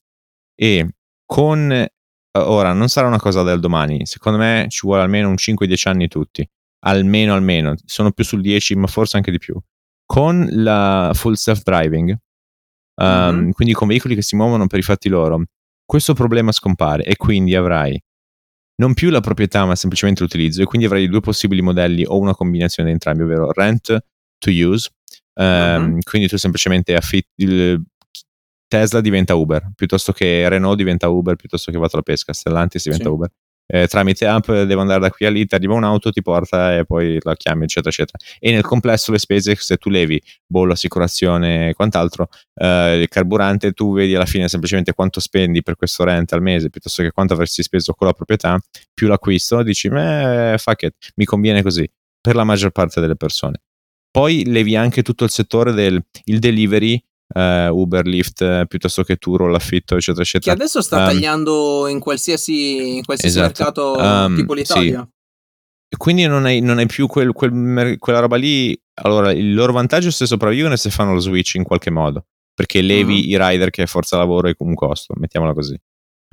[0.55, 0.87] e
[1.25, 1.87] con
[2.37, 6.07] ora non sarà una cosa del domani, secondo me ci vuole almeno un 5-10 anni
[6.07, 6.47] tutti,
[6.85, 9.59] almeno almeno, sono più sul 10 ma forse anche di più.
[10.05, 12.17] Con la full self driving,
[12.95, 13.49] um, mm-hmm.
[13.51, 15.43] quindi con veicoli che si muovono per i fatti loro,
[15.89, 17.99] questo problema scompare e quindi avrai
[18.75, 22.35] non più la proprietà ma semplicemente l'utilizzo e quindi avrai due possibili modelli o una
[22.35, 23.97] combinazione di entrambi, ovvero rent
[24.37, 24.87] to use,
[25.33, 25.97] um, mm-hmm.
[26.07, 27.83] quindi tu semplicemente affitti,
[28.67, 33.05] Tesla diventa Uber, piuttosto che Renault diventa Uber, piuttosto che vado alla pesca, Stellantis diventa
[33.05, 33.11] sì.
[33.11, 33.31] Uber.
[33.71, 36.85] Eh, tramite app devo andare da qui a lì, ti arriva un'auto, ti porta e
[36.85, 38.17] poi la chiami, eccetera, eccetera.
[38.39, 43.71] E nel complesso le spese, se tu levi bollo, assicurazione e quant'altro, eh, il carburante,
[43.73, 47.33] tu vedi alla fine semplicemente quanto spendi per questo rent al mese, piuttosto che quanto
[47.33, 48.59] avresti speso con la proprietà,
[48.91, 51.87] più l'acquisto, dici, eh, fuck it, mi conviene così,
[52.19, 53.61] per la maggior parte delle persone.
[54.09, 56.99] Poi levi anche tutto il settore del delivery
[57.31, 60.55] Uh, Uber, Lyft uh, piuttosto che Turo, l'affitto, eccetera, eccetera.
[60.55, 63.93] Che adesso sta um, tagliando in qualsiasi, in qualsiasi esatto.
[63.93, 65.07] mercato um, tipo l'Italia.
[65.07, 65.97] Sì.
[65.97, 68.79] Quindi non hai, non hai più quel, quel, quella roba lì.
[69.01, 72.25] Allora, il loro vantaggio è se sopravvivono e se fanno lo switch in qualche modo.
[72.53, 73.29] Perché levi uh-huh.
[73.29, 75.79] i rider che è forza lavoro e un costo, mettiamola così.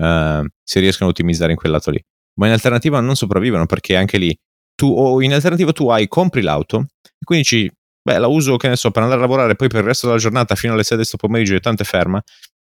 [0.02, 2.02] Uh, se riescono a ottimizzare in quel lato lì.
[2.38, 4.34] Ma in alternativa non sopravvivono perché anche lì
[4.74, 7.70] tu, o in alternativa tu hai, compri l'auto e quindi ci
[8.06, 10.18] beh, la uso, che ne so, per andare a lavorare poi per il resto della
[10.18, 12.22] giornata fino alle 6 del pomeriggio e tanto è ferma,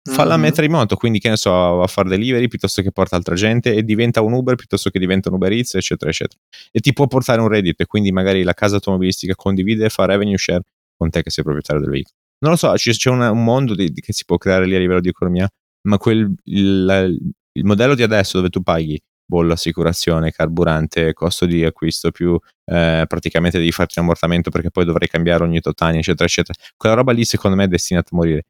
[0.04, 0.42] falla mm-hmm.
[0.42, 3.74] mettere in moto, quindi che ne so, a fare delivery piuttosto che porta altra gente
[3.74, 6.38] e diventa un Uber piuttosto che diventa un Uber Eats, eccetera, eccetera.
[6.70, 10.06] E ti può portare un Reddit e quindi magari la casa automobilistica condivide e fa
[10.06, 10.64] revenue share
[10.98, 12.16] con te che sei proprietario del veicolo.
[12.40, 14.80] Non lo so, c'è una, un mondo di, di, che si può creare lì a
[14.80, 15.48] livello di economia,
[15.88, 17.18] ma quel, il,
[17.54, 19.02] il modello di adesso dove tu paghi
[19.32, 24.84] bollo, assicurazione, carburante, costo di acquisto più eh, praticamente devi farti un ammortamento perché poi
[24.84, 26.60] dovrai cambiare ogni tot anni, eccetera, eccetera.
[26.76, 28.48] Quella roba lì secondo me è destinata a morire.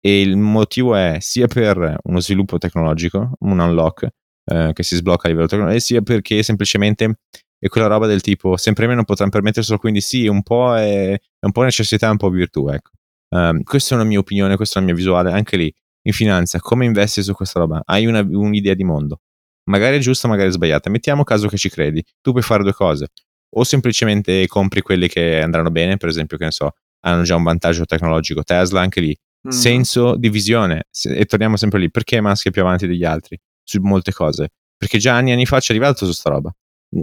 [0.00, 4.08] E il motivo è sia per uno sviluppo tecnologico, un unlock
[4.46, 7.18] eh, che si sblocca a livello tecnologico, sia perché semplicemente
[7.58, 11.44] è quella roba del tipo sempre meno potranno permetterselo, quindi sì, un po' è, è
[11.44, 12.90] un po' necessità, un po' virtù, ecco.
[13.28, 15.74] Um, questa è una mia opinione, questa è la mia visuale, anche lì
[16.06, 17.82] in finanza, come investi su questa roba?
[17.84, 19.20] Hai una, un'idea di mondo,
[19.66, 20.90] magari è giusta, magari è sbagliata.
[20.90, 22.02] Mettiamo caso che ci credi.
[22.20, 23.08] Tu puoi fare due cose.
[23.50, 27.42] O semplicemente compri quelli che andranno bene, per esempio, che ne so, hanno già un
[27.42, 28.42] vantaggio tecnologico.
[28.42, 29.16] Tesla, anche lì.
[29.46, 29.50] Mm.
[29.50, 30.84] Senso di visione.
[31.04, 31.90] E torniamo sempre lì.
[31.90, 33.38] Perché Musk è più avanti degli altri?
[33.62, 34.50] Su molte cose.
[34.76, 36.52] Perché già anni e anni fa ci è arrivato su sta roba.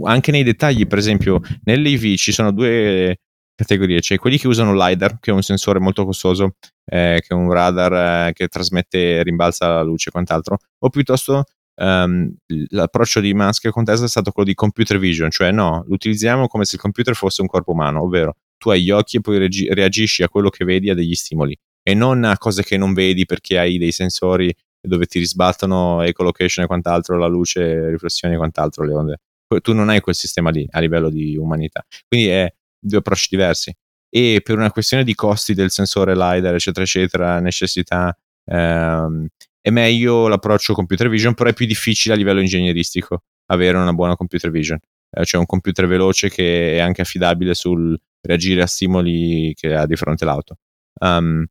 [0.04, 3.18] Anche nei dettagli, per esempio, nell'EV ci sono due
[3.54, 4.00] categorie.
[4.00, 7.50] C'è quelli che usano LiDAR, che è un sensore molto costoso, eh, che è un
[7.52, 10.58] radar eh, che trasmette, rimbalza la luce e quant'altro.
[10.78, 11.44] O piuttosto
[11.76, 12.32] um,
[12.70, 16.46] l'approccio di Musk con Tesla è stato quello di computer vision, cioè no, lo utilizziamo
[16.46, 19.38] come se il computer fosse un corpo umano, ovvero tu hai gli occhi e poi
[19.38, 22.94] regi- reagisci a quello che vedi, a degli stimoli e non a cose che non
[22.94, 28.36] vedi perché hai dei sensori dove ti risbattono ecolocation e quant'altro, la luce, riflessioni e
[28.36, 29.16] quant'altro, le onde.
[29.60, 31.84] Tu non hai quel sistema lì a livello di umanità.
[32.08, 33.74] Quindi è due approcci diversi.
[34.08, 38.16] E per una questione di costi del sensore LiDAR, eccetera, eccetera, necessità
[38.46, 39.26] ehm,
[39.64, 44.14] è meglio l'approccio computer vision, però è più difficile a livello ingegneristico avere una buona
[44.14, 44.78] computer vision.
[45.10, 49.86] Eh, cioè un computer veloce che è anche affidabile sul reagire a stimoli che ha
[49.86, 50.58] di fronte l'auto.
[51.00, 51.46] Um,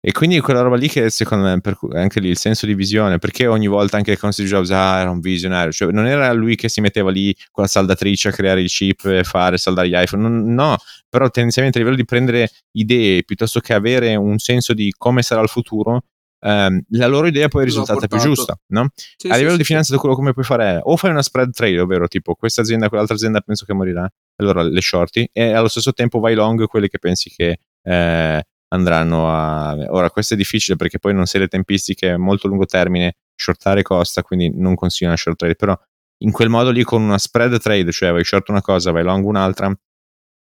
[0.00, 3.18] e quindi quella roba lì che secondo me per, anche lì il senso di visione,
[3.18, 6.54] perché ogni volta anche con Steve Jobs ah, era un visionario, cioè non era lui
[6.54, 9.96] che si metteva lì con la saldatrice a creare i chip e fare saldare gli
[9.96, 10.76] iPhone, non, no,
[11.08, 15.40] però tendenzialmente a livello di prendere idee piuttosto che avere un senso di come sarà
[15.42, 16.04] il futuro,
[16.40, 18.88] ehm, la loro idea poi è risultata più giusta, no?
[18.94, 21.52] Sì, a livello sì, di finanza quello come puoi fare è o fai una spread
[21.52, 25.68] trade, ovvero tipo questa azienda, quell'altra azienda penso che morirà, allora le shorti e allo
[25.68, 29.76] stesso tempo vai long quelli che pensi che eh, andranno a...
[29.88, 34.22] Ora questo è difficile perché poi non sei le tempistiche, molto lungo termine, shortare costa,
[34.22, 35.78] quindi non consiglio una short trade, però
[36.22, 39.24] in quel modo lì con una spread trade, cioè vai short una cosa, vai long
[39.24, 39.72] un'altra,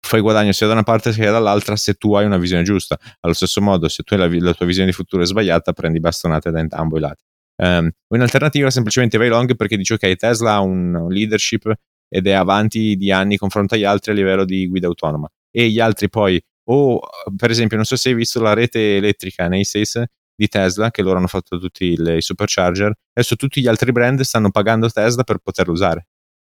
[0.08, 2.98] fai guadagno sia da una parte sia dall'altra se tu hai una visione giusta.
[3.20, 6.00] Allo stesso modo, se tu hai la, la tua visione di futuro è sbagliata, prendi
[6.00, 7.24] bastonate da entrambi i lati.
[7.58, 11.74] Um, un'alternativa semplicemente vai long perché dici ok, Tesla ha un leadership
[12.08, 15.80] ed è avanti di anni confronto agli altri a livello di guida autonoma e gli
[15.80, 17.00] altri poi o
[17.36, 20.04] per esempio non so se hai visto la rete elettrica nei States
[20.36, 24.52] di Tesla che loro hanno fatto tutti i supercharger adesso tutti gli altri brand stanno
[24.52, 26.08] pagando Tesla per poterlo usare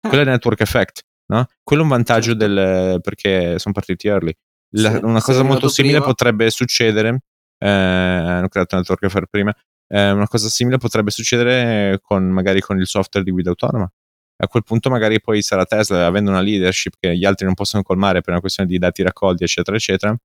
[0.02, 0.08] ah.
[0.08, 1.46] quello è il network effect no?
[1.64, 2.48] quello è un vantaggio certo.
[2.48, 4.34] del perché sono partiti early
[4.76, 6.08] la, sì, una cosa molto simile prima.
[6.08, 7.24] potrebbe succedere
[7.58, 9.56] eh, hanno creato il network effect prima
[9.88, 13.92] eh, una cosa simile potrebbe succedere con magari con il software di guida autonoma
[14.38, 17.84] a quel punto magari poi sarà Tesla avendo una leadership che gli altri non possono
[17.84, 20.16] colmare per una questione di dati raccolti eccetera eccetera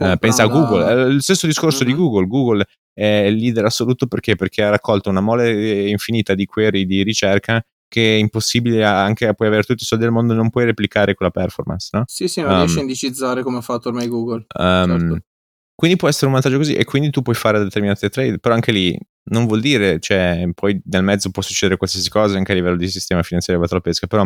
[0.00, 1.92] eh, pensa a Google è il stesso discorso mm-hmm.
[1.92, 4.34] di Google Google è il leader assoluto perché?
[4.36, 9.48] perché ha raccolto una mole infinita di query di ricerca che è impossibile anche puoi
[9.48, 12.04] avere tutti i soldi del mondo non puoi replicare quella performance no?
[12.06, 15.18] sì sì non um, riesci a indicizzare come ha fatto ormai Google um, certo.
[15.74, 18.70] quindi può essere un vantaggio così e quindi tu puoi fare determinate trade però anche
[18.72, 18.96] lì
[19.30, 22.88] non vuol dire, cioè, poi nel mezzo può succedere qualsiasi cosa anche a livello di
[22.88, 24.24] sistema finanziario della pesca, però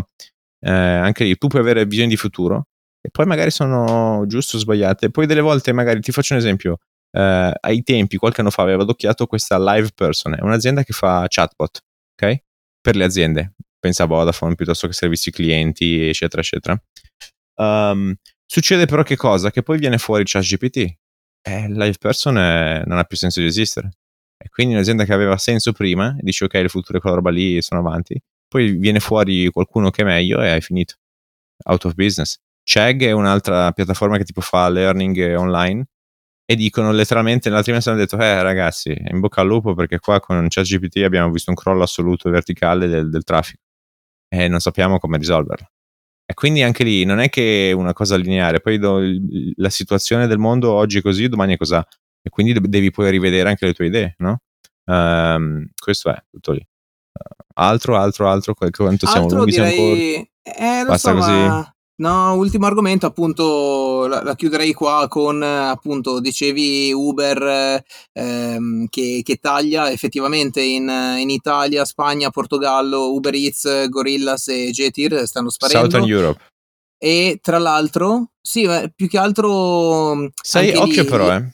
[0.60, 2.68] eh, anche lì tu puoi avere visioni di futuro
[3.00, 5.10] e poi magari sono giuste o sbagliate.
[5.10, 6.78] Poi delle volte, magari ti faccio un esempio,
[7.12, 11.26] eh, ai tempi, qualche anno fa, avevo adocchiato questa Live Person, è un'azienda che fa
[11.28, 11.80] chatbot,
[12.14, 12.42] ok?
[12.84, 16.78] Per le aziende, pensa a Vodafone piuttosto che servizi clienti, eccetera, eccetera.
[17.54, 18.14] Um,
[18.44, 19.50] succede però che cosa?
[19.50, 20.94] Che poi viene fuori ChatGPT.
[21.46, 23.88] Eh, Live Person è, non ha più senso di esistere
[24.36, 27.80] e quindi un'azienda che aveva senso prima, dici ok, le future quella roba lì sono
[27.80, 30.96] avanti, poi viene fuori qualcuno che è meglio e hai finito.
[31.64, 32.38] Out of business.
[32.62, 35.86] Chegg è un'altra piattaforma che tipo fa learning online
[36.46, 40.20] e dicono letteralmente nell'altra mese hanno detto eh ragazzi in bocca al lupo perché qua
[40.20, 43.62] con ChatGPT abbiamo visto un crollo assoluto verticale del, del traffico
[44.28, 45.68] e non sappiamo come risolverlo
[46.26, 49.00] e quindi anche lì non è che è una cosa lineare poi do,
[49.56, 51.80] la situazione del mondo oggi è così domani è così
[52.26, 54.40] e quindi devi poi rivedere anche le tue idee, no?
[54.86, 56.66] Um, questo è tutto lì.
[57.56, 60.30] Altro, altro, altro, quanto siamo altro lunghi direi...
[60.42, 61.30] Eh, Basta so, così.
[61.30, 61.73] Ma...
[61.96, 67.80] No, ultimo argomento, appunto, la, la, chiuderei qua con, appunto, dicevi Uber
[68.12, 70.88] ehm, che, che, taglia effettivamente in,
[71.18, 75.88] in, Italia, Spagna, Portogallo, Uber Eats, Gorillas e Jetir stanno sparendo.
[75.88, 76.40] Southern Europe.
[76.98, 80.30] E tra l'altro, sì, più che altro...
[80.42, 81.52] Sai, occhio lì, però, eh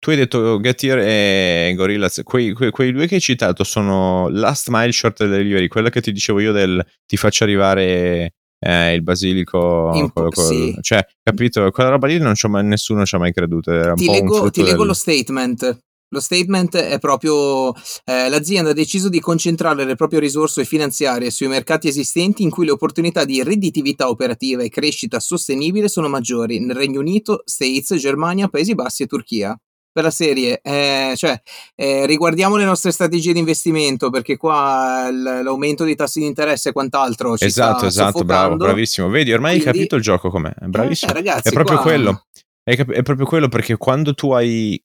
[0.00, 4.68] tu hai detto Getir e Gorillaz, quei, quei, quei, due che hai citato sono Last
[4.70, 8.32] Mile Short Delivery, quella che ti dicevo io del ti faccio arrivare
[8.62, 10.76] eh, il basilico, In, quello, quello, sì.
[10.82, 11.70] cioè, capito?
[11.70, 13.72] Quella roba lì non c'ho mai, nessuno ci ha mai creduto.
[13.94, 14.86] ti leggo, ti leggo del...
[14.86, 15.80] lo statement.
[16.12, 17.72] Lo statement è proprio
[18.04, 22.64] eh, l'azienda ha deciso di concentrare le proprie risorse finanziarie sui mercati esistenti in cui
[22.64, 28.48] le opportunità di redditività operativa e crescita sostenibile sono maggiori nel Regno Unito, States, Germania,
[28.48, 29.56] Paesi Bassi e Turchia
[29.92, 31.40] per la serie, eh, cioè
[31.74, 36.68] eh, riguardiamo le nostre strategie di investimento perché qua l- l'aumento dei tassi di interesse
[36.68, 39.08] e quant'altro ci esatto, esatto, bravo, bravissimo.
[39.08, 41.10] Vedi, ormai Quindi, hai capito il gioco com'è, eh, bravissimo.
[41.10, 41.86] Eh, ragazzi, è proprio qua...
[41.86, 42.26] quello.
[42.62, 44.80] È, cap- è, proprio quello perché quando tu hai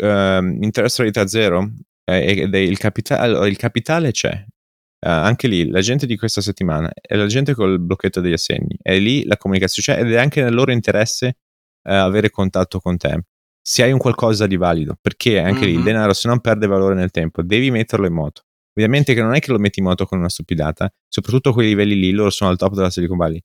[0.00, 1.70] uh, interesse rate a zero
[2.04, 4.44] ed eh, il, capitale, il capitale c'è,
[5.00, 8.76] Uh, anche lì la gente di questa settimana è la gente col blocchetto degli assegni,
[8.82, 11.36] è lì la comunicazione c'è ed è anche nel loro interesse
[11.84, 13.22] uh, avere contatto con te
[13.70, 15.68] se hai un qualcosa di valido, perché anche mm-hmm.
[15.68, 18.44] lì il denaro se non perde valore nel tempo, devi metterlo in moto.
[18.72, 21.66] Ovviamente che non è che lo metti in moto con una stupidata, soprattutto a quei
[21.66, 23.42] livelli lì, loro sono al top della Silicon Valley.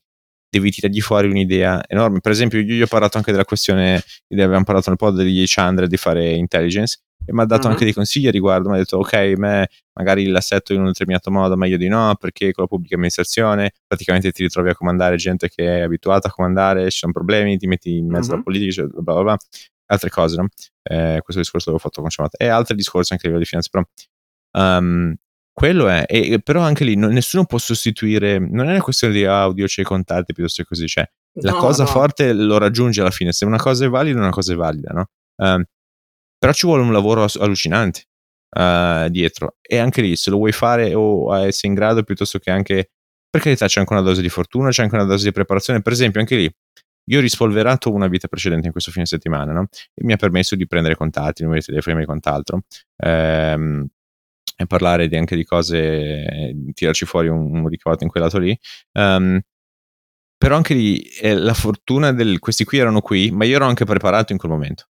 [0.49, 2.21] Devi tirargli fuori un'idea enorme.
[2.21, 5.87] Per esempio, io gli ho parlato anche della questione, abbiamo parlato nel pod degli 100
[5.87, 7.71] di fare intelligence, e mi ha dato mm-hmm.
[7.71, 8.69] anche dei consigli a riguardo.
[8.69, 9.67] Mi ha detto, ok, me
[9.99, 14.31] magari l'assetto in un determinato modo, meglio di no, perché con la pubblica amministrazione praticamente
[14.31, 17.97] ti ritrovi a comandare gente che è abituata a comandare, ci sono problemi, ti metti
[17.97, 18.33] in mezzo mm-hmm.
[18.35, 19.37] alla politica, cioè, bla bla bla
[19.87, 20.47] altre cose, no?
[20.83, 23.69] Eh, questo discorso l'avevo fatto con Ciamata e altri discorsi anche a livello di finanza,
[23.71, 23.83] però
[24.57, 25.15] um,
[25.51, 29.25] quello è, e, però anche lì non, nessuno può sostituire, non è una questione di
[29.25, 31.07] audio, c'è i contatti piuttosto che così, cioè
[31.41, 31.89] la no, cosa no.
[31.89, 35.05] forte lo raggiunge alla fine, se una cosa è valida, una cosa è valida, no?
[35.37, 35.63] Um,
[36.37, 38.05] però ci vuole un lavoro allucinante
[38.57, 42.51] uh, dietro e anche lì se lo vuoi fare o sei in grado piuttosto che
[42.51, 42.91] anche
[43.29, 45.93] per carità c'è anche una dose di fortuna, c'è anche una dose di preparazione, per
[45.93, 46.53] esempio anche lì
[47.05, 49.67] io ho rispolverato una vita precedente in questo fine settimana, no?
[49.93, 52.61] E mi ha permesso di prendere contatti, numeri di telefono e quant'altro.
[52.97, 53.87] Ehm,
[54.55, 58.57] e parlare di, anche di cose, tirarci fuori un, un ricavato in quel lato lì.
[58.93, 59.39] Um,
[60.37, 63.85] però anche lì eh, la fortuna del questi qui erano qui, ma io ero anche
[63.85, 64.87] preparato in quel momento.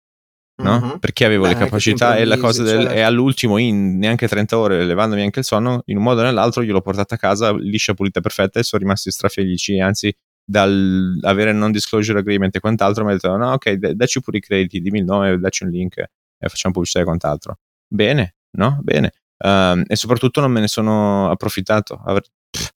[0.57, 0.79] No?
[0.79, 0.97] Mm-hmm.
[0.97, 2.95] Perché avevo Beh, le capacità e la cosa del, certo.
[2.95, 6.63] e all'ultimo in neanche 30 ore levandomi anche il sonno in un modo o nell'altro
[6.63, 10.11] gliel'ho portata a casa liscia pulita perfetta e sono rimasti strafelici anzi
[10.49, 14.41] dal avere non disclosure agreement e quant'altro mi ha detto no ok dacci pure i
[14.41, 19.11] crediti dimmi il nome dacci un link e facciamo pubblicità e quant'altro bene no bene
[19.43, 22.69] um, e soprattutto non me ne sono approfittato Aver, pff,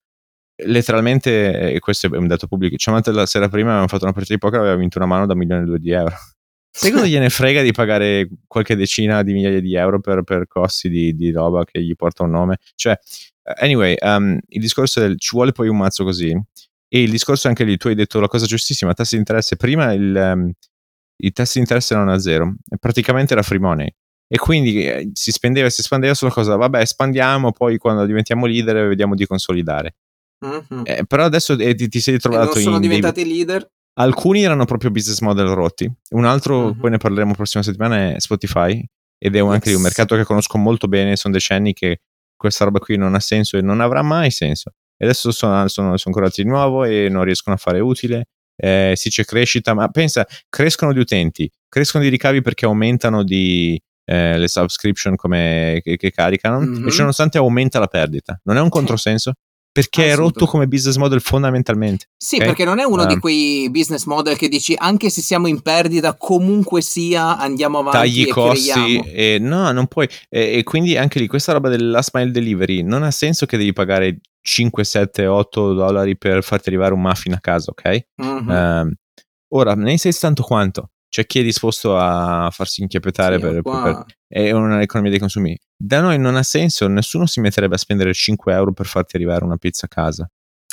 [0.66, 4.34] letteralmente e questo è un dato pubblico Ciamante la sera prima avevamo fatto una partita
[4.34, 6.14] di poker aveva vinto una mano da milione e due di euro
[6.74, 11.14] Secondo gliene frega di pagare qualche decina di migliaia di euro per, per costi di,
[11.14, 12.56] di, roba che gli porta un nome?
[12.74, 12.98] Cioè,
[13.60, 16.34] anyway, um, il discorso del ci vuole poi un mazzo così.
[16.92, 19.56] E il discorso anche lì, tu hai detto la cosa giustissima, tassi di interesse.
[19.56, 20.52] Prima il, um,
[21.22, 23.88] i tassi di interesse erano a zero, praticamente era free money.
[24.28, 28.46] E quindi eh, si spendeva e si espandeva sulla cosa, vabbè, espandiamo, poi quando diventiamo
[28.46, 29.96] leader vediamo di consolidare.
[30.44, 30.82] Mm-hmm.
[30.84, 32.64] Eh, però adesso eh, ti, ti, sei trovato in.
[32.64, 33.32] Sono diventati dei...
[33.32, 35.90] leader Alcuni erano proprio business model rotti.
[36.10, 36.76] Un altro, uh-huh.
[36.76, 38.82] poi ne parleremo la prossima settimana, è Spotify.
[39.18, 39.54] Ed è un, yes.
[39.54, 41.16] anche un mercato che conosco molto bene.
[41.16, 42.00] Sono decenni che
[42.34, 44.72] questa roba qui non ha senso e non avrà mai senso.
[44.96, 48.26] E adesso sono, sono, sono corati di nuovo e non riescono a fare utile.
[48.56, 53.80] Eh, sì, c'è crescita, ma pensa, crescono di utenti, crescono di ricavi perché aumentano di,
[54.04, 56.86] eh, le subscription come, che, che caricano mm-hmm.
[56.86, 58.40] e ciononostante aumenta la perdita.
[58.44, 59.32] Non è un controsenso?
[59.72, 62.08] Perché è rotto come business model fondamentalmente.
[62.14, 62.48] Sì, okay?
[62.48, 65.62] perché non è uno uh, di quei business model che dici anche se siamo in
[65.62, 67.98] perdita, comunque sia andiamo avanti.
[67.98, 70.06] Tagli i costi, e, no, non puoi.
[70.28, 73.56] E, e, quindi anche lì questa roba del last mile delivery non ha senso che
[73.56, 78.06] devi pagare 5, 7, 8 dollari per farti arrivare un muffin a casa, ok?
[78.22, 78.48] Mm-hmm.
[78.48, 78.92] Uh,
[79.54, 80.90] ora, ne sai tanto quanto?
[81.12, 85.54] C'è chi è disposto a farsi inchiappettare sì, per, per, è un'economia dei consumi.
[85.76, 89.44] Da noi non ha senso, nessuno si metterebbe a spendere 5 euro per farti arrivare
[89.44, 90.26] una pizza a casa,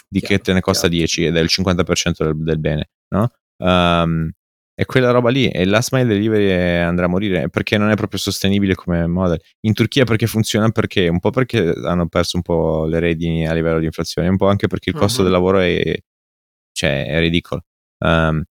[0.07, 0.95] di chiaro, che te ne costa chiaro.
[0.95, 3.33] 10 ed è il 50% del, del bene, no?
[3.57, 4.31] Um,
[4.73, 8.17] è quella roba lì e last mile delivery andrà a morire perché non è proprio
[8.17, 9.41] sostenibile come model.
[9.65, 10.69] In Turchia perché funziona?
[10.69, 14.37] Perché un po' perché hanno perso un po' le redini a livello di inflazione, un
[14.37, 15.25] po' anche perché il costo uh-huh.
[15.25, 16.01] del lavoro è,
[16.71, 17.65] cioè, è ridicolo.
[18.05, 18.41] Um,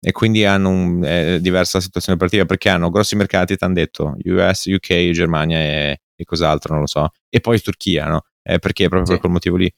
[0.00, 4.16] e quindi hanno un, eh, diversa situazione operativa perché hanno grossi mercati, ti hanno detto
[4.24, 8.22] US, UK, Germania e, e, cos'altro, non lo so, e poi Turchia, no?
[8.42, 9.12] Eh, perché proprio sì.
[9.12, 9.72] per quel motivo lì.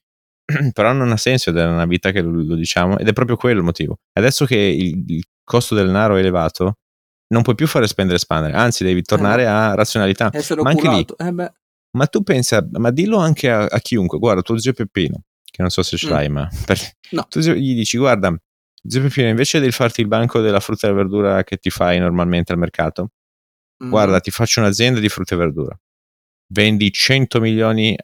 [0.72, 3.36] Però non ha senso ed è una vita che lo, lo, diciamo ed è proprio
[3.36, 3.98] quello il motivo.
[4.12, 6.76] Adesso che il, il, costo del denaro è elevato,
[7.28, 10.30] non puoi più fare spendere e espandere, anzi devi tornare eh, a razionalità.
[10.62, 11.52] Ma anche lì, eh
[11.90, 15.70] ma tu pensa, ma dillo anche a, a, chiunque, guarda tuo zio Peppino, che non
[15.70, 16.10] so se ce mm.
[16.10, 16.78] l'hai, ma per,
[17.12, 17.26] no.
[17.28, 18.36] tu gli dici guarda
[18.86, 22.52] Zio Peppino, invece di farti il banco della frutta e verdura che ti fai normalmente
[22.52, 23.10] al mercato,
[23.82, 23.90] mm.
[23.90, 25.78] guarda, ti faccio un'azienda di frutta e verdura.
[26.50, 27.96] Vendi 100 milioni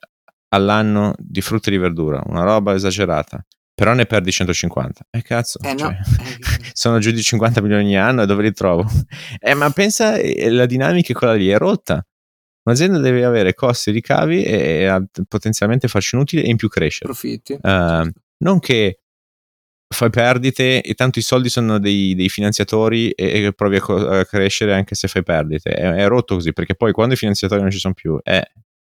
[0.49, 3.45] all'anno di frutta e di verdura, una roba esagerata.
[3.75, 5.07] Però ne perdi 150.
[5.11, 5.97] E eh, cazzo, eh, cioè, no.
[6.73, 8.89] sono giù di 50 milioni ogni anno e dove li trovo?
[9.41, 12.05] Eh, ma pensa, eh, la dinamica è quella lì, è rotta.
[12.67, 17.07] Un'azienda deve avere costi e ricavi e, e potenzialmente farci inutile e in più crescere.
[17.07, 17.53] Profitti.
[17.61, 18.09] Uh,
[18.39, 19.01] non che
[19.95, 24.09] fai perdite e tanto i soldi sono dei, dei finanziatori e, e provi a, co-
[24.09, 25.71] a, crescere anche se fai perdite.
[25.71, 28.53] È, è, rotto così perché poi quando i finanziatori non ci sono più, eh,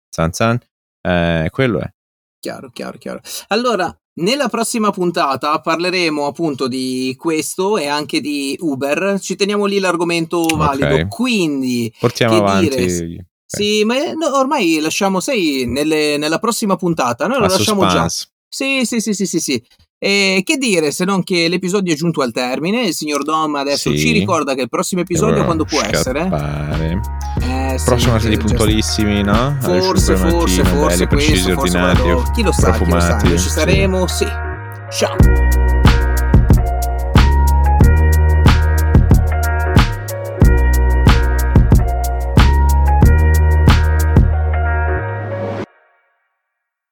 [0.10, 0.60] zan zan,
[1.02, 1.92] eh, quello è.
[2.40, 3.22] Chiaro, chiaro, chiaro.
[3.50, 9.20] Allora, nella prossima puntata parleremo appunto di questo e anche di Uber.
[9.20, 10.88] Ci teniamo lì l'argomento valido.
[10.88, 11.08] Okay.
[11.08, 12.70] Quindi, portiamo avanti.
[12.70, 18.26] Dire, sì, ma no, ormai lasciamo, sai, nelle, nella prossima puntata, noi lo lasciamo suspense.
[18.26, 18.30] già.
[18.48, 19.66] Sì, sì, sì, sì, sì, sì.
[20.04, 23.92] E che dire se non che l'episodio è giunto al termine, il signor Dom adesso
[23.92, 24.00] sì.
[24.00, 26.22] ci ricorda che il prossimo episodio quando può essere?
[27.40, 29.58] Eh, sì, Prossima serie di puntualissimi, no?
[29.60, 34.26] Forse, forse, forse, belli, precisi, ordinati, chi lo sa, chi lo sa, ci saremo, sì.
[34.90, 35.61] Ciao.